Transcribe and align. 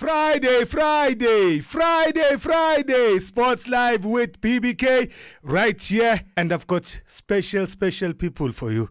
Friday, 0.00 0.64
Friday, 0.64 1.60
Friday, 1.60 2.36
Friday, 2.38 3.18
Sports 3.18 3.68
Live 3.68 4.06
with 4.06 4.40
PBK 4.40 5.12
right 5.42 5.82
here. 5.82 6.22
And 6.38 6.54
I've 6.54 6.66
got 6.66 7.02
special, 7.06 7.66
special 7.66 8.14
people 8.14 8.50
for 8.50 8.72
you. 8.72 8.88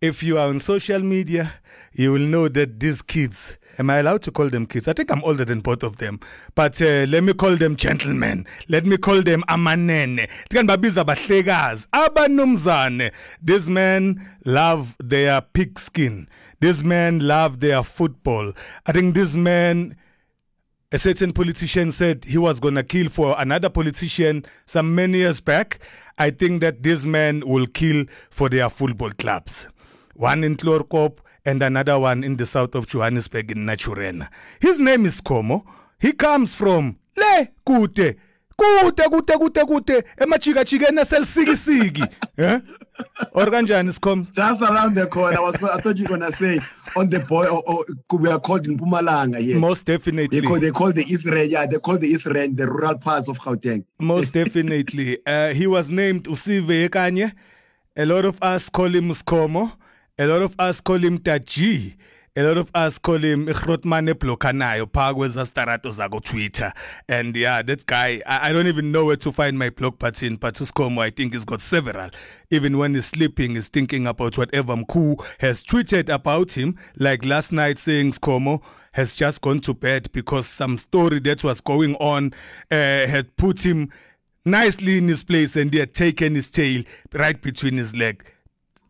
If 0.00 0.22
you 0.22 0.38
are 0.38 0.46
on 0.46 0.60
social 0.60 1.00
media, 1.00 1.54
you 1.92 2.12
will 2.12 2.20
know 2.20 2.46
that 2.46 2.78
these 2.78 3.02
kids, 3.02 3.56
am 3.80 3.90
I 3.90 3.96
allowed 3.96 4.22
to 4.22 4.30
call 4.30 4.48
them 4.48 4.64
kids? 4.66 4.86
I 4.86 4.92
think 4.92 5.10
I'm 5.10 5.24
older 5.24 5.44
than 5.44 5.58
both 5.58 5.82
of 5.82 5.96
them. 5.96 6.20
But 6.54 6.80
uh, 6.80 7.06
let 7.08 7.24
me 7.24 7.32
call 7.32 7.56
them 7.56 7.74
gentlemen. 7.74 8.46
Let 8.68 8.86
me 8.86 8.96
call 8.96 9.24
them 9.24 9.42
amanene. 9.48 10.28
Abanumzane. 11.92 13.10
These 13.42 13.68
men 13.68 14.30
love 14.44 14.94
their 15.00 15.40
pigskin. 15.40 16.28
These 16.60 16.84
men 16.84 17.26
love 17.26 17.58
their 17.58 17.82
football. 17.82 18.52
I 18.86 18.92
think 18.92 19.16
these 19.16 19.36
men 19.36 19.96
a 20.90 20.98
certain 20.98 21.32
politician 21.32 21.92
said 21.92 22.24
he 22.24 22.38
was 22.38 22.60
going 22.60 22.74
to 22.74 22.82
kill 22.82 23.10
for 23.10 23.34
another 23.38 23.68
politician 23.68 24.44
some 24.66 24.94
many 24.94 25.18
years 25.18 25.40
back. 25.40 25.80
I 26.16 26.30
think 26.30 26.62
that 26.62 26.82
these 26.82 27.04
men 27.04 27.42
will 27.46 27.66
kill 27.66 28.06
for 28.30 28.48
their 28.48 28.70
football 28.70 29.10
clubs. 29.10 29.66
One 30.14 30.42
in 30.44 30.56
Chloorkop 30.56 31.18
and 31.44 31.62
another 31.62 31.98
one 31.98 32.24
in 32.24 32.36
the 32.36 32.46
south 32.46 32.74
of 32.74 32.86
Johannesburg 32.86 33.50
in 33.50 33.66
Naturena. 33.66 34.28
His 34.60 34.80
name 34.80 35.04
is 35.04 35.20
Komo. 35.20 35.62
He 35.98 36.12
comes 36.12 36.54
from 36.54 36.96
Le 37.16 37.48
Kute. 37.66 38.16
Kute 38.58 39.02
kute 39.08 39.32
kute 39.38 39.64
kute 39.64 40.04
emajika 40.18 40.64
jikeni 40.64 41.00
aselisikisiki. 41.00 42.04
Eh? 42.38 42.60
Or 43.32 43.46
kanjani 43.46 43.92
Scoms? 43.92 44.32
Just 44.32 44.62
around 44.62 44.94
the 44.94 45.06
corner. 45.06 45.38
I 45.38 45.40
was 45.40 45.56
I 45.62 45.80
thought 45.80 45.96
you 45.96 46.04
were 46.08 46.18
going 46.18 46.32
to 46.32 46.36
say 46.36 46.60
on 46.96 47.08
the 47.08 47.20
boy 47.20 47.46
or, 47.46 47.62
or 47.66 47.84
we 48.18 48.28
are 48.28 48.38
called 48.40 48.66
in 48.66 48.76
Mpumalanga 48.78 49.38
yeah. 49.44 49.56
Most 49.56 49.86
definitely. 49.86 50.40
They 50.40 50.46
call, 50.46 50.58
they 50.60 50.70
call 50.70 50.92
the 50.92 51.04
Israel, 51.12 51.46
yeah, 51.46 51.66
they 51.66 51.78
call 51.78 51.98
the 51.98 52.12
Israel 52.12 52.48
the 52.52 52.66
rural 52.68 52.98
parts 52.98 53.28
of 53.28 53.38
Gauteng. 53.38 53.84
Most 54.00 54.34
definitely. 54.40 55.18
Uh, 55.26 55.52
he 55.52 55.66
was 55.66 55.90
named 55.90 56.24
Usive 56.28 56.64
Ekanye. 56.66 57.32
A 57.96 58.06
lot 58.06 58.24
of 58.24 58.40
us 58.42 58.68
call 58.68 58.86
him 58.94 59.10
Skomo. 59.10 59.72
A 60.18 60.26
lot 60.26 60.42
of 60.42 60.54
us 60.58 60.80
call 60.80 60.98
him 60.98 61.18
Taji. 61.18 61.96
A 62.38 62.42
lot 62.44 62.56
of 62.56 62.70
us 62.72 62.98
call 62.98 63.18
him 63.18 63.48
Hrotmane 63.48 64.14
Blokanayo, 64.14 64.86
Pagweza 64.86 65.44
Starato 65.44 65.90
Zago 65.90 66.24
Twitter. 66.24 66.72
And 67.08 67.34
yeah, 67.34 67.62
that 67.62 67.84
guy, 67.84 68.22
I, 68.26 68.50
I, 68.50 68.52
don't 68.52 68.68
even 68.68 68.92
know 68.92 69.06
where 69.06 69.16
to 69.16 69.32
find 69.32 69.58
my 69.58 69.70
blog 69.70 69.98
pattern. 69.98 70.38
Patuskomo, 70.38 70.98
I 70.98 71.10
think 71.10 71.32
he's 71.32 71.44
got 71.44 71.60
several. 71.60 72.10
Even 72.52 72.78
when 72.78 72.94
he's 72.94 73.06
sleeping, 73.06 73.56
he's 73.56 73.68
thinking 73.70 74.06
about 74.06 74.38
whatever 74.38 74.76
Mku 74.76 75.20
has 75.40 75.64
tweeted 75.64 76.14
about 76.14 76.52
him. 76.52 76.78
Like 76.96 77.24
last 77.24 77.50
night 77.50 77.76
saying 77.76 78.12
Skomo 78.12 78.62
has 78.92 79.16
just 79.16 79.40
gone 79.40 79.60
to 79.62 79.74
bed 79.74 80.08
because 80.12 80.46
some 80.46 80.78
story 80.78 81.18
that 81.18 81.42
was 81.42 81.60
going 81.60 81.96
on 81.96 82.32
uh, 82.70 83.08
had 83.08 83.36
put 83.36 83.66
him 83.66 83.90
nicely 84.44 84.98
in 84.98 85.08
his 85.08 85.24
place 85.24 85.56
and 85.56 85.72
he 85.72 85.80
had 85.80 85.92
taken 85.92 86.36
his 86.36 86.50
tail 86.50 86.84
right 87.14 87.42
between 87.42 87.78
his 87.78 87.96
leg. 87.96 88.24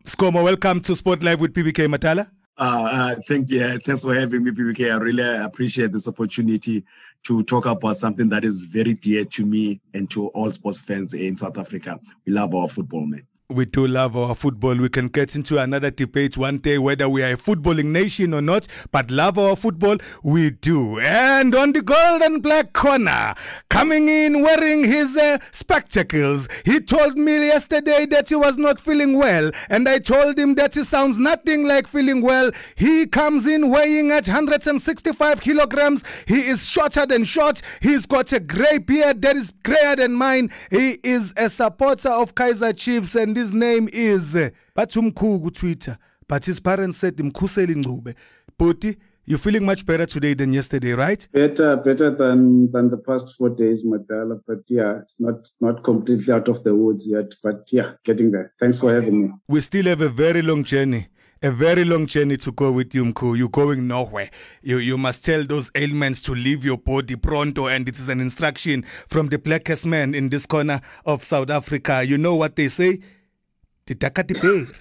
Skomo, 0.05 0.43
welcome 0.43 0.81
to 0.81 0.95
Sport 0.95 1.23
Live 1.23 1.41
with 1.41 1.55
PBK 1.55 1.91
Matala. 1.91 2.29
Uh, 2.59 2.89
uh, 2.91 3.15
thank 3.27 3.49
you. 3.49 3.59
Yeah, 3.59 3.77
Thanks 3.83 4.03
for 4.03 4.13
having 4.13 4.43
me, 4.43 4.51
PBK. 4.51 4.91
I 4.91 4.97
really 4.97 5.23
appreciate 5.37 5.93
this 5.93 6.09
opportunity 6.09 6.83
to 7.23 7.43
talk 7.43 7.65
about 7.65 7.95
something 7.95 8.27
that 8.29 8.43
is 8.43 8.65
very 8.65 8.93
dear 8.95 9.23
to 9.25 9.45
me 9.45 9.79
and 9.93 10.09
to 10.11 10.27
all 10.27 10.51
sports 10.51 10.81
fans 10.81 11.13
in 11.13 11.37
South 11.37 11.57
Africa. 11.57 11.99
We 12.25 12.33
love 12.33 12.53
our 12.53 12.67
football, 12.67 13.05
man 13.05 13.25
we 13.49 13.65
do 13.65 13.87
love 13.87 14.15
our 14.15 14.35
football. 14.35 14.75
We 14.75 14.89
can 14.89 15.07
get 15.07 15.35
into 15.35 15.57
another 15.57 15.89
debate 15.89 16.37
one 16.37 16.59
day 16.59 16.77
whether 16.77 17.09
we 17.09 17.23
are 17.23 17.31
a 17.31 17.37
footballing 17.37 17.85
nation 17.85 18.31
or 18.35 18.43
not, 18.43 18.67
but 18.91 19.09
love 19.09 19.39
our 19.39 19.55
football, 19.55 19.97
we 20.21 20.51
do. 20.51 20.99
And 20.99 21.55
on 21.55 21.73
the 21.73 21.81
golden 21.81 22.41
black 22.41 22.73
corner, 22.73 23.33
coming 23.69 24.07
in 24.07 24.43
wearing 24.43 24.83
his 24.83 25.17
uh, 25.17 25.39
spectacles, 25.51 26.47
he 26.63 26.79
told 26.79 27.17
me 27.17 27.47
yesterday 27.47 28.05
that 28.07 28.29
he 28.29 28.35
was 28.35 28.57
not 28.59 28.79
feeling 28.79 29.17
well, 29.17 29.49
and 29.69 29.89
I 29.89 29.97
told 29.97 30.37
him 30.37 30.53
that 30.55 30.75
he 30.75 30.83
sounds 30.83 31.17
nothing 31.17 31.65
like 31.65 31.87
feeling 31.87 32.21
well. 32.21 32.51
He 32.75 33.07
comes 33.07 33.47
in 33.47 33.71
weighing 33.71 34.11
at 34.11 34.27
165 34.27 35.41
kilograms. 35.41 36.03
He 36.27 36.41
is 36.41 36.69
shorter 36.69 37.07
than 37.07 37.23
short. 37.23 37.63
He's 37.81 38.05
got 38.05 38.31
a 38.31 38.39
grey 38.39 38.77
beard 38.77 39.23
that 39.23 39.35
is 39.35 39.51
grayer 39.63 39.95
than 39.95 40.13
mine. 40.13 40.51
He 40.69 40.99
is 41.03 41.33
a 41.35 41.49
supporter 41.49 42.09
of 42.09 42.35
Kaizer 42.35 42.77
Chiefs 42.77 43.15
and 43.15 43.38
his 43.39 43.53
name 43.53 43.89
is 43.91 44.35
eh, 44.35 44.49
bathi 44.75 44.99
umkhuku 44.99 45.51
Twitter 45.53 45.97
but 46.27 46.45
his 46.45 46.59
parents 46.61 46.97
said 46.97 47.15
Mkhuseli 47.17 47.75
Ncube 47.75 48.15
Boti 48.59 48.95
you're 49.29 49.37
feeling 49.37 49.63
much 49.63 49.85
better 49.85 50.07
today 50.07 50.33
than 50.33 50.53
yesterday, 50.53 50.93
right? 50.93 51.27
Better, 51.31 51.77
better 51.77 52.09
than 52.09 52.71
than 52.71 52.89
the 52.89 52.97
past 52.97 53.35
four 53.37 53.49
days, 53.49 53.85
Madala. 53.85 54.41
But 54.47 54.61
yeah, 54.67 55.01
it's 55.03 55.19
not 55.19 55.47
not 55.61 55.83
completely 55.83 56.33
out 56.33 56.47
of 56.47 56.63
the 56.63 56.73
woods 56.73 57.07
yet. 57.07 57.35
But 57.43 57.69
yeah, 57.71 57.91
getting 58.03 58.31
there. 58.31 58.53
Thanks 58.59 58.79
for 58.79 58.91
having 58.91 59.21
me. 59.21 59.29
We 59.47 59.59
still 59.61 59.85
have 59.85 60.01
a 60.01 60.09
very 60.09 60.41
long 60.41 60.63
journey 60.63 61.09
a 61.41 61.51
very 61.51 61.85
long 61.85 62.05
journey 62.05 62.35
to 62.37 62.51
go 62.51 62.71
with 62.71 62.93
you, 62.93 63.05
Mkhu. 63.05 63.37
You're 63.37 63.49
going 63.49 63.87
nowhere. 63.87 64.29
You 64.61 64.77
you 64.77 64.97
must 64.97 65.23
tell 65.23 65.45
those 65.45 65.71
ailments 65.75 66.21
to 66.23 66.35
leave 66.35 66.65
your 66.65 66.77
body 66.77 67.15
pronto, 67.15 67.67
and 67.67 67.87
it 67.87 67.97
is 67.97 68.09
an 68.09 68.19
instruction 68.19 68.83
from 69.07 69.27
the 69.27 69.37
blackest 69.37 69.85
man 69.85 70.13
in 70.15 70.29
this 70.29 70.45
corner 70.45 70.81
of 71.05 71.23
South 71.23 71.49
Africa. 71.49 72.03
You 72.03 72.17
know 72.17 72.35
what 72.35 72.55
they 72.55 72.67
say? 72.67 72.99
The 73.89 73.95
darker 73.95 74.21
the 74.21 74.71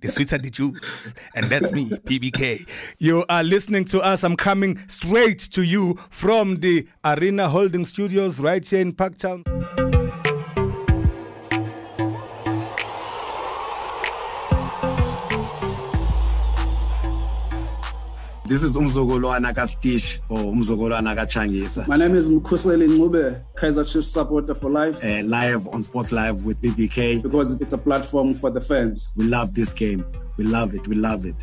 the 0.00 0.08
sweeter 0.08 0.38
the 0.38 0.48
juice. 0.48 1.12
And 1.34 1.46
that's 1.46 1.72
me, 1.72 1.90
PBK. 1.90 2.68
You 2.98 3.24
are 3.28 3.42
listening 3.42 3.84
to 3.86 4.00
us. 4.00 4.22
I'm 4.22 4.36
coming 4.36 4.78
straight 4.86 5.40
to 5.50 5.62
you 5.62 5.98
from 6.10 6.58
the 6.58 6.86
Arena 7.04 7.48
Holding 7.48 7.84
Studios 7.84 8.38
right 8.38 8.64
here 8.64 8.80
in 8.80 8.92
Parktown. 8.92 9.83
This 18.46 18.62
is 18.62 18.76
umzukulwana 18.76 19.54
kaStish 19.54 20.20
or 20.28 20.38
umzukulwana 20.40 21.14
kaChangisa. 21.16 21.88
My 21.88 21.96
name 21.96 22.14
is 22.14 22.28
Mkhuseli 22.28 22.86
Ncube, 22.86 23.40
Kaizer 23.54 23.86
Chiefs 23.86 24.12
supporter 24.12 24.54
for 24.54 24.70
life. 24.70 25.02
Uh, 25.02 25.22
live 25.24 25.66
on 25.68 25.82
Sports 25.82 26.12
Live 26.12 26.44
with 26.44 26.60
BBK. 26.60 27.22
Because 27.22 27.58
it's 27.58 27.72
a 27.72 27.78
platform 27.78 28.34
for 28.34 28.50
the 28.50 28.60
fans. 28.60 29.12
We 29.16 29.24
love 29.24 29.54
this 29.54 29.72
game. 29.72 30.04
We 30.36 30.44
love 30.44 30.74
it. 30.74 30.86
We 30.86 30.94
love 30.94 31.24
it. 31.24 31.42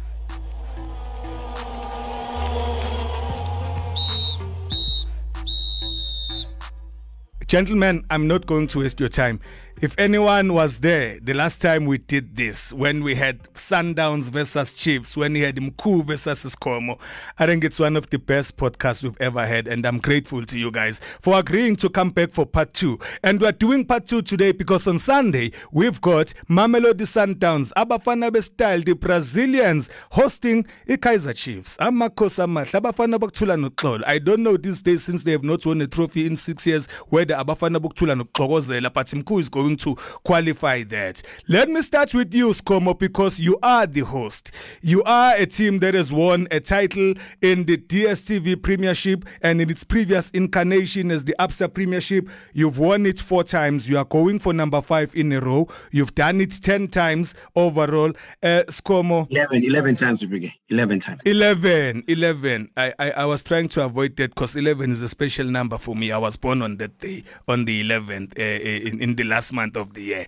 Gentlemen, 7.48 8.06
I'm 8.12 8.28
not 8.28 8.46
going 8.46 8.68
to 8.68 8.80
waste 8.80 9.00
your 9.00 9.10
time. 9.10 9.40
If 9.80 9.96
anyone 9.98 10.54
was 10.54 10.80
there 10.80 11.20
the 11.22 11.34
last 11.34 11.62
time 11.62 11.86
we 11.86 11.98
did 11.98 12.36
this, 12.36 12.72
when 12.74 13.04
we 13.04 13.16
had 13.16 13.42
Sundowns 13.54 14.26
versus 14.30 14.74
Chiefs, 14.74 15.18
when 15.18 15.34
we 15.34 15.40
had 15.40 15.56
Mkhu 15.56 16.06
versus 16.06 16.56
Skomo, 16.56 17.00
I 17.40 17.46
think 17.48 17.64
it's 17.64 17.80
one 17.80 17.96
of 17.96 18.10
the 18.10 18.20
best 18.20 18.58
podcasts 18.58 19.02
we've 19.02 19.20
ever 19.20 19.46
had. 19.46 19.68
And 19.68 19.84
I'm 19.86 19.98
grateful 19.98 20.46
to 20.46 20.58
you 20.58 20.72
guys 20.72 21.02
for 21.22 21.40
agreeing 21.40 21.78
to 21.78 21.90
come 21.90 22.12
back 22.12 22.32
for 22.32 22.46
part 22.46 22.74
two. 22.74 23.00
And 23.24 23.42
we're 23.42 23.54
doing 23.54 23.86
part 23.86 24.06
two 24.06 24.22
today 24.22 24.52
because 24.52 24.88
on 24.88 25.00
Sunday, 25.00 25.52
we've 25.72 26.00
got 26.02 26.34
Mamelodi 26.50 27.08
Sundowns, 27.08 27.72
Abafana 27.74 28.32
Style, 28.44 28.82
the 28.82 28.94
Brazilians 28.94 29.90
hosting 30.12 30.66
the 30.86 30.98
Kaizer 30.98 31.36
Chiefs. 31.36 31.78
Amakosa 31.78 32.46
Abafana 32.72 33.18
Baktula. 33.18 34.04
I 34.06 34.20
don't 34.20 34.44
know 34.44 34.58
these 34.58 34.82
days 34.82 35.04
since 35.04 35.24
they 35.24 35.32
have 35.32 35.44
not 35.44 35.66
won 35.66 35.82
a 35.82 35.88
trophy 35.88 36.28
in 36.28 36.36
six 36.36 36.68
years 36.68 36.88
whether 37.08 37.36
Abafana 37.36 37.80
Baktula 37.80 38.22
Noklogozela, 38.22 38.94
but 38.94 39.08
Mkhu 39.08 39.40
is 39.40 39.50
going 39.50 39.61
going 39.62 39.76
to 39.78 39.96
qualify 40.24 40.84
that. 40.84 41.22
Let 41.48 41.70
me 41.70 41.82
start 41.82 42.14
with 42.14 42.34
you, 42.34 42.50
Skomo, 42.50 42.98
because 42.98 43.40
you 43.40 43.58
are 43.62 43.86
the 43.86 44.02
host. 44.02 44.52
You 44.82 45.04
are 45.04 45.36
a 45.36 45.46
team 45.46 45.80
that 45.80 45.94
has 45.94 46.12
won 46.12 46.48
a 46.52 46.60
title 46.60 47.14
in 47.42 47.66
the 47.66 47.78
DSTV 47.78 48.62
Premiership 48.62 49.26
and 49.42 49.62
in 49.62 49.70
its 49.70 49.84
previous 49.84 50.32
incarnation 50.32 51.12
as 51.12 51.26
the 51.26 51.36
Absa 51.40 51.72
Premiership. 51.72 52.28
You've 52.54 52.78
won 52.78 53.06
it 53.06 53.20
four 53.20 53.44
times. 53.44 53.88
You 53.88 53.98
are 53.98 54.06
going 54.06 54.40
for 54.40 54.54
number 54.54 54.82
five 54.82 55.16
in 55.16 55.32
a 55.32 55.40
row. 55.40 55.68
You've 55.92 56.16
done 56.16 56.42
it 56.42 56.52
10 56.62 56.88
times 56.88 57.36
overall. 57.56 58.12
Uh, 58.42 58.64
Skomo. 58.68 59.28
11, 59.30 59.64
11 59.64 59.96
times, 59.96 60.24
Rubiga. 60.24 60.52
11 60.70 61.00
times. 61.00 61.22
11, 61.26 62.04
11. 62.08 62.70
I, 62.78 62.94
I, 62.98 63.12
I 63.12 63.26
was 63.26 63.44
trying 63.44 63.70
to 63.70 63.86
avoid 63.86 64.16
that 64.18 64.34
because 64.34 64.56
11 64.56 64.92
is 64.92 65.02
a 65.02 65.10
special 65.10 65.46
number 65.46 65.78
for 65.78 65.96
me. 65.96 66.12
I 66.12 66.18
was 66.18 66.36
born 66.36 66.62
on 66.62 66.78
that 66.78 67.00
day, 67.00 67.24
on 67.48 67.66
the 67.66 67.84
11th, 67.84 68.40
uh, 68.40 68.42
in, 68.42 69.02
in 69.02 69.16
the 69.16 69.24
last 69.24 69.51
month 69.52 69.76
month 69.76 69.90
of 69.90 69.94
the 69.94 70.04
year. 70.04 70.28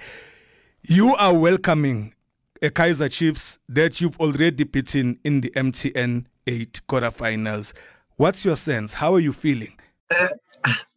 You 0.84 1.16
are 1.16 1.34
welcoming 1.34 2.14
a 2.62 2.70
Kaizer 2.70 3.12
Chiefs 3.12 3.58
that 3.70 4.00
you've 4.02 4.20
already 4.20 4.64
beaten 4.64 5.20
in 5.24 5.42
the 5.42 5.50
MTN 5.52 6.26
8 6.48 6.82
quarterfinals. 6.88 7.74
What's 8.18 8.46
your 8.46 8.56
sense? 8.56 8.94
How 8.94 9.14
are 9.16 9.20
you 9.20 9.34
feeling? 9.34 9.78
Uh, 10.12 10.28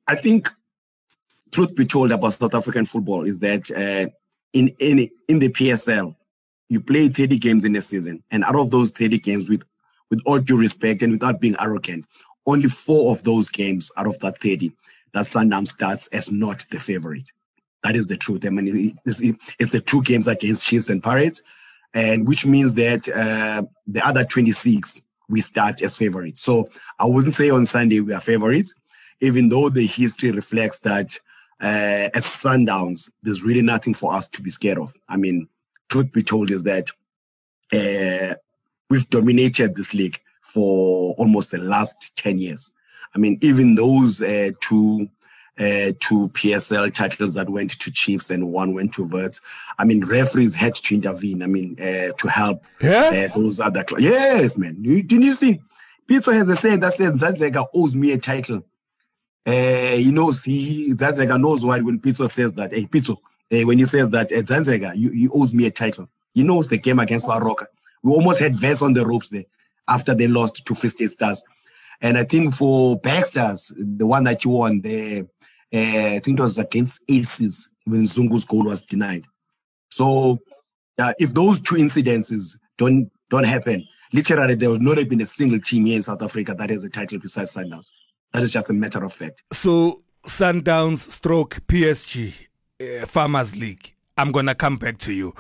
I 0.06 0.17
think, 0.17 0.50
truth 1.52 1.75
be 1.75 1.84
told 1.84 2.12
about 2.12 2.34
South 2.34 2.55
African 2.55 2.84
football 2.84 3.25
is 3.25 3.38
that 3.40 3.70
uh, 3.70 4.11
in 4.52 4.75
any 4.81 5.11
in 5.28 5.38
the 5.38 5.49
PSL, 5.49 6.14
you 6.69 6.81
play 6.81 7.08
30 7.08 7.38
games 7.38 7.64
in 7.64 7.75
a 7.76 7.81
season, 7.81 8.23
and 8.31 8.44
out 8.44 8.56
of 8.56 8.70
those 8.70 8.90
30 8.90 9.19
games, 9.19 9.49
with 9.49 9.62
with 10.11 10.20
all 10.25 10.38
due 10.38 10.56
respect 10.56 11.02
and 11.02 11.12
without 11.12 11.40
being 11.40 11.56
arrogant, 11.58 12.05
only 12.46 12.69
four 12.69 13.12
of 13.12 13.23
those 13.25 13.49
games 13.49 13.90
out 13.96 14.06
of 14.06 14.19
that 14.20 14.40
30 14.40 14.73
that 15.12 15.26
Sundowns 15.26 15.69
starts 15.69 16.06
as 16.08 16.31
not 16.31 16.67
the 16.70 16.78
favorite. 16.78 17.32
That 17.82 17.96
is 17.96 18.06
the 18.06 18.17
truth. 18.17 18.44
I 18.44 18.50
mean, 18.50 18.96
it's, 19.05 19.20
it's 19.58 19.70
the 19.70 19.81
two 19.81 20.02
games 20.02 20.28
against 20.28 20.67
Chiefs 20.67 20.88
and 20.88 21.02
Pirates, 21.02 21.43
and 21.94 22.26
which 22.26 22.44
means 22.44 22.75
that 22.75 23.08
uh, 23.08 23.62
the 23.87 24.06
other 24.06 24.25
26 24.25 25.02
we 25.28 25.40
start 25.40 25.82
as 25.82 25.96
favorites. 25.96 26.43
So 26.43 26.69
I 26.99 27.05
wouldn't 27.05 27.34
say 27.34 27.50
on 27.50 27.67
Sunday 27.67 28.00
we 28.00 28.12
are 28.12 28.20
favorites, 28.20 28.75
even 29.20 29.49
though 29.49 29.69
the 29.69 29.87
history 29.87 30.31
reflects 30.31 30.78
that 30.81 31.19
uh, 31.61 32.11
as 32.14 32.25
Sundowns, 32.25 33.11
there's 33.23 33.43
really 33.43 33.62
nothing 33.62 33.94
for 33.94 34.12
us 34.12 34.28
to 34.28 34.43
be 34.43 34.50
scared 34.50 34.78
of. 34.78 34.94
I 35.08 35.17
mean, 35.17 35.49
truth 35.88 36.12
be 36.12 36.23
told 36.23 36.50
is 36.50 36.64
that 36.64 36.90
uh, 37.73 38.34
we've 38.90 39.08
dominated 39.08 39.75
this 39.75 39.94
league 39.94 40.20
for 40.43 41.14
almost 41.14 41.50
the 41.50 41.58
last 41.58 42.17
10 42.17 42.38
years. 42.38 42.70
I 43.14 43.19
mean, 43.19 43.38
even 43.40 43.75
those 43.75 44.20
uh, 44.20 44.50
two 44.61 45.08
uh, 45.58 45.93
two 46.00 46.29
PSL 46.35 46.93
titles 46.93 47.35
that 47.35 47.49
went 47.49 47.70
to 47.70 47.91
Chiefs 47.91 48.31
and 48.31 48.53
one 48.53 48.75
went 48.75 48.93
to 48.94 49.05
Wits. 49.05 49.41
I 49.79 49.85
mean, 49.85 50.05
referees 50.05 50.55
had 50.55 50.75
to 50.75 50.94
intervene. 50.94 51.43
I 51.43 51.47
mean, 51.47 51.81
uh, 51.81 52.12
to 52.12 52.29
help 52.29 52.64
yeah? 52.81 53.29
uh, 53.31 53.35
those 53.35 53.61
other. 53.61 53.85
Cl- 53.88 54.03
yes, 54.03 54.56
man. 54.56 54.76
You, 54.81 55.03
didn't 55.03 55.25
you 55.25 55.35
see? 55.35 55.61
Pitso 56.08 56.32
has 56.32 56.49
a 56.49 56.56
saying 56.56 56.81
that 56.81 56.97
says 56.97 57.14
Zanzega 57.14 57.67
owes 57.75 57.94
me 57.94 58.12
a 58.12 58.19
title. 58.19 58.64
Uh, 59.44 59.97
he 59.97 60.11
knows 60.11 60.44
he 60.44 60.93
Zanzega 60.94 61.41
knows 61.41 61.64
why 61.64 61.81
when 61.81 62.00
Pitso 62.00 62.29
says 62.31 62.52
that. 62.55 62.73
Hey, 62.73 62.87
Pitso, 62.87 63.17
uh, 63.52 63.67
when 63.67 63.79
he 63.79 63.85
says 63.87 64.11
that 64.11 64.31
uh, 64.32 64.43
Zanzega, 64.43 64.97
you, 64.97 65.11
you 65.11 65.31
owes 65.35 65.52
me 65.52 65.67
a 65.67 65.70
title. 65.70 66.09
He 66.35 66.43
knows 66.43 66.69
the 66.69 66.79
game 66.79 66.99
against 66.99 67.26
Baroka. 67.26 67.67
We 68.02 68.12
almost 68.12 68.41
had 68.41 68.61
Wits 68.61 68.82
on 68.82 68.93
the 68.93 69.06
ropes 69.06 69.31
there 69.31 69.44
after 69.88 70.14
they 70.14 70.29
lost 70.29 70.64
to 70.67 70.75
Free 70.75 70.91
State 70.91 71.11
Stars. 71.11 71.43
And 72.00 72.19
I 72.19 72.25
think 72.25 72.55
for 72.55 72.99
Baxters, 73.00 73.73
the 73.76 74.06
one 74.06 74.25
that 74.25 74.44
you 74.44 74.50
won, 74.50 74.81
the 74.81 75.26
I 75.73 76.21
think 76.23 76.39
it 76.39 76.43
was 76.43 76.59
against 76.59 77.03
Aces 77.09 77.69
when 77.85 78.03
Zungu's 78.05 78.45
goal 78.45 78.65
was 78.65 78.83
denied. 78.83 79.27
So 79.91 80.39
uh, 80.99 81.13
if 81.19 81.35
those 81.35 81.61
two 81.61 81.77
incidences 81.77 82.57
don't 82.79 83.11
don't 83.31 83.45
happen, 83.45 83.85
literally 84.13 84.55
there 84.55 84.71
would 84.71 84.83
not 84.83 84.99
have 84.99 85.09
been 85.09 85.21
a 85.21 85.27
single 85.27 85.61
team 85.61 85.87
here 85.87 85.97
in 85.97 86.03
South 86.03 86.23
Africa 86.23 86.55
that 86.57 86.71
has 86.71 86.85
a 86.85 86.91
title 86.91 87.19
besides 87.19 87.55
Sundowns. 87.55 87.91
That 88.33 88.43
is 88.43 88.53
just 88.53 88.71
a 88.71 88.75
matter 88.75 89.03
of 89.05 89.13
fact. 89.13 89.43
So 89.53 90.03
Sundowns 90.27 91.11
stroke 91.11 91.61
PSG 91.67 92.35
uh, 92.81 93.07
Farmers 93.07 93.57
League. 93.57 93.95
I'm 94.17 94.33
gonna 94.33 94.55
come 94.55 94.77
back 94.77 94.99
to 94.99 95.12
you. 95.12 95.35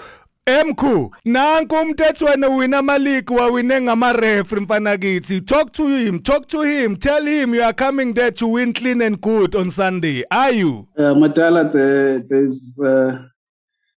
Emku, 0.46 1.10
nanku 1.24 1.74
umthetho 1.74 2.24
wena 2.24 2.48
wina 2.48 2.78
amaligi 2.78 3.34
wawine 3.34 3.80
ngama-refri 3.80 4.60
mfana 4.60 4.96
kithi. 4.96 5.40
Talk 5.40 5.72
to 5.72 5.88
him, 5.88 6.20
talk 6.20 6.46
to 6.46 6.62
him. 6.62 6.96
Tell 6.96 7.26
him 7.26 7.54
you 7.54 7.62
are 7.62 7.72
coming 7.72 8.14
there 8.14 8.30
to 8.30 8.46
win 8.46 8.72
clean 8.72 9.02
and 9.02 9.20
good 9.20 9.56
on 9.56 9.70
Sunday. 9.70 10.22
Are 10.30 10.52
you? 10.52 10.86
Uh, 10.96 11.14
Matala, 11.14 11.72
the, 11.72 12.24
there's 12.28 12.78
uh, 12.78 13.24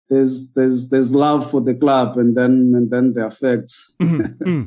there's 0.09 0.53
there's 0.53 0.87
there's 0.87 1.13
love 1.13 1.51
for 1.51 1.59
the 1.59 1.75
club, 1.75 2.17
and 2.17 2.37
then 2.37 2.71
and 2.75 2.89
then 2.89 3.13
the 3.13 3.25
effects. 3.25 3.93
Mm-hmm. 4.01 4.63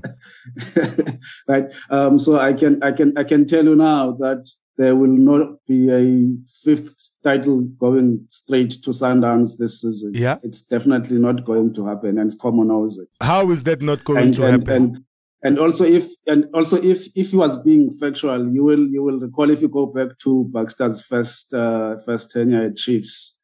right. 1.48 1.72
Um, 1.88 2.18
so 2.18 2.38
I 2.38 2.52
can 2.52 2.82
I 2.82 2.92
can 2.92 3.16
I 3.16 3.24
can 3.24 3.46
tell 3.46 3.64
you 3.64 3.74
now 3.74 4.12
that 4.20 4.50
there 4.80 4.96
will 4.96 5.12
not 5.12 5.46
be 5.68 5.90
a 5.90 6.34
fifth 6.64 7.10
title 7.22 7.60
going 7.78 8.24
straight 8.30 8.70
to 8.82 8.90
Sundowns 8.90 9.58
this 9.58 9.82
season. 9.82 10.12
Yeah. 10.14 10.38
It's 10.42 10.62
definitely 10.62 11.18
not 11.18 11.44
going 11.44 11.74
to 11.74 11.86
happen, 11.86 12.18
and 12.18 12.30
it's 12.30 12.40
Common 12.40 12.68
knows 12.68 12.96
it. 12.96 13.08
How 13.20 13.50
is 13.50 13.62
that 13.64 13.82
not 13.82 14.04
going 14.04 14.20
and, 14.20 14.34
to 14.36 14.44
and, 14.46 14.52
happen? 14.52 14.82
And, 14.82 15.04
and 15.42 15.58
also 15.58 15.84
if 15.84 16.08
and 16.26 16.46
also 16.54 16.82
if 16.82 17.08
if 17.14 17.32
he 17.32 17.36
was 17.36 17.58
being 17.58 17.92
factual, 17.92 18.50
you 18.50 18.64
will 18.64 18.88
you 18.88 19.02
will 19.02 19.20
recall 19.20 19.50
if 19.50 19.60
you 19.60 19.68
go 19.68 19.84
back 19.84 20.18
to 20.20 20.48
Baxter's 20.50 21.02
first 21.02 21.52
uh, 21.52 21.98
first 22.06 22.30
tenure 22.30 22.64
at 22.64 22.76
Chiefs, 22.76 23.38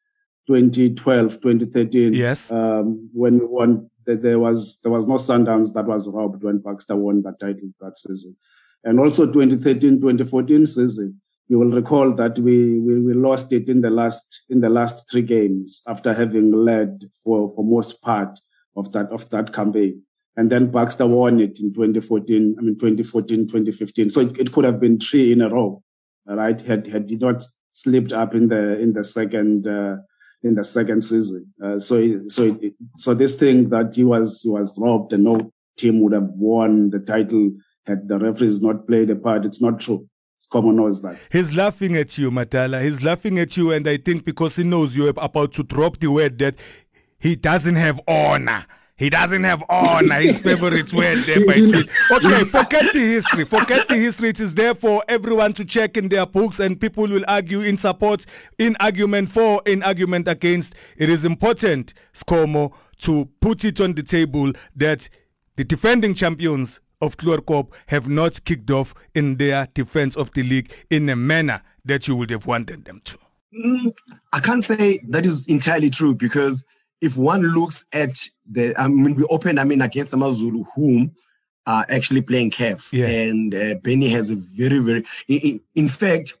2012, 0.47 1.33
2013. 1.33 2.15
Yes. 2.15 2.49
Um, 2.49 3.11
when 3.13 3.47
won, 3.47 3.91
there 4.07 4.39
was 4.39 4.79
there 4.81 4.91
was 4.91 5.07
no 5.07 5.15
Sundowns 5.15 5.71
that 5.73 5.85
was 5.85 6.09
robbed 6.09 6.43
when 6.43 6.57
Baxter 6.57 6.95
won 6.95 7.21
that 7.21 7.39
title 7.39 7.69
that 7.79 7.95
season, 7.95 8.35
and 8.83 8.99
also 8.99 9.27
2013, 9.27 10.01
2014 10.01 10.65
season 10.65 11.21
you 11.47 11.59
will 11.59 11.71
recall 11.71 12.13
that 12.13 12.37
we, 12.39 12.79
we, 12.79 12.99
we 12.99 13.13
lost 13.13 13.53
it 13.53 13.69
in 13.69 13.81
the 13.81 13.89
last 13.89 14.43
in 14.49 14.61
the 14.61 14.69
last 14.69 15.09
three 15.09 15.21
games 15.21 15.81
after 15.87 16.13
having 16.13 16.51
led 16.51 17.05
for, 17.23 17.53
for 17.55 17.63
most 17.63 18.01
part 18.01 18.39
of 18.75 18.91
that 18.91 19.09
of 19.11 19.29
that 19.29 19.53
campaign. 19.53 20.03
And 20.35 20.51
then 20.51 20.69
Baxter 20.69 21.07
won 21.07 21.39
it 21.39 21.59
in 21.59 21.73
2014, 21.73 22.55
I 22.59 22.61
mean 22.61 22.75
2014, 22.75 23.47
2015. 23.47 24.09
So 24.09 24.21
it, 24.21 24.37
it 24.37 24.51
could 24.51 24.65
have 24.65 24.79
been 24.79 24.99
three 24.99 25.31
in 25.31 25.41
a 25.41 25.49
row, 25.49 25.81
right? 26.25 26.59
Had 26.61 26.87
had 26.87 27.09
he 27.09 27.15
not 27.15 27.43
slipped 27.73 28.11
up 28.11 28.35
in 28.35 28.49
the 28.49 28.79
in 28.79 28.93
the 28.93 29.03
second 29.03 29.67
uh, 29.67 29.97
in 30.43 30.55
the 30.55 30.63
second 30.63 31.01
season. 31.03 31.53
Uh, 31.63 31.79
so 31.79 32.27
so 32.27 32.57
it, 32.61 32.73
so 32.97 33.13
this 33.13 33.35
thing 33.35 33.69
that 33.69 33.95
he 33.95 34.03
was 34.03 34.41
he 34.41 34.49
was 34.49 34.77
robbed 34.77 35.13
and 35.13 35.23
no 35.23 35.51
team 35.77 36.01
would 36.01 36.13
have 36.13 36.29
won 36.35 36.89
the 36.89 36.99
title 36.99 37.51
had 37.85 38.07
the 38.09 38.19
referees 38.19 38.59
not 38.59 38.85
played 38.85 39.09
a 39.09 39.15
part. 39.15 39.45
It's 39.45 39.61
not 39.61 39.79
true 39.79 40.09
common 40.49 40.75
knows 40.75 41.01
that. 41.01 41.17
He's 41.31 41.53
laughing 41.53 41.95
at 41.95 42.17
you, 42.17 42.31
Matala. 42.31 42.83
He's 42.83 43.03
laughing 43.03 43.39
at 43.39 43.57
you, 43.57 43.71
and 43.71 43.87
I 43.87 43.97
think 43.97 44.25
because 44.25 44.55
he 44.55 44.63
knows 44.63 44.95
you're 44.95 45.13
about 45.17 45.53
to 45.53 45.63
drop 45.63 45.99
the 45.99 46.07
word 46.07 46.39
that 46.39 46.55
he 47.19 47.35
doesn't 47.35 47.75
have 47.75 47.99
honor. 48.07 48.65
He 48.97 49.11
doesn't 49.11 49.43
have 49.43 49.63
honor. 49.69 50.15
His 50.15 50.41
favorite 50.43 50.91
word 50.91 51.17
there 51.17 51.45
by 51.45 51.53
Okay, 52.11 52.43
forget 52.45 52.93
the 52.93 52.99
history. 52.99 53.45
Forget 53.45 53.87
the 53.87 53.95
history. 53.95 54.29
It 54.29 54.39
is 54.39 54.55
there 54.55 54.73
for 54.73 55.03
everyone 55.07 55.53
to 55.53 55.65
check 55.65 55.97
in 55.97 56.09
their 56.09 56.25
books, 56.25 56.59
and 56.59 56.81
people 56.81 57.07
will 57.07 57.23
argue 57.27 57.61
in 57.61 57.77
support, 57.77 58.25
in 58.57 58.75
argument 58.79 59.29
for, 59.29 59.61
in 59.67 59.83
argument 59.83 60.27
against. 60.27 60.73
It 60.97 61.09
is 61.09 61.25
important, 61.25 61.93
SCOMO, 62.13 62.73
to 62.99 63.29
put 63.39 63.63
it 63.63 63.79
on 63.79 63.93
the 63.93 64.01
table 64.01 64.51
that 64.75 65.07
the 65.57 65.63
defending 65.63 66.15
champions 66.15 66.79
of 67.01 67.17
Chloorkop 67.17 67.71
have 67.87 68.09
not 68.09 68.43
kicked 68.45 68.71
off 68.71 68.93
in 69.13 69.37
their 69.37 69.67
defense 69.73 70.15
of 70.15 70.31
the 70.33 70.43
league 70.43 70.71
in 70.89 71.09
a 71.09 71.15
manner 71.15 71.61
that 71.85 72.07
you 72.07 72.15
would 72.15 72.29
have 72.29 72.45
wanted 72.45 72.85
them 72.85 73.01
to? 73.05 73.17
Mm, 73.53 73.95
I 74.33 74.39
can't 74.39 74.63
say 74.63 74.99
that 75.09 75.25
is 75.25 75.45
entirely 75.45 75.89
true 75.89 76.15
because 76.15 76.65
if 77.01 77.15
one 77.15 77.41
looks 77.41 77.85
at 77.93 78.19
the, 78.49 78.75
I 78.79 78.87
mean, 78.87 79.15
we 79.15 79.23
opened, 79.25 79.59
I 79.59 79.63
mean, 79.63 79.81
against 79.81 80.13
Amazulu, 80.13 80.63
whom 80.75 81.11
are 81.65 81.85
actually 81.89 82.21
playing 82.21 82.51
CAF. 82.51 82.91
Yeah. 82.91 83.07
And 83.07 83.53
uh, 83.53 83.75
Benny 83.83 84.09
has 84.09 84.31
a 84.31 84.35
very, 84.35 84.79
very, 84.79 85.05
in, 85.27 85.59
in, 85.75 85.89
fact, 85.89 86.33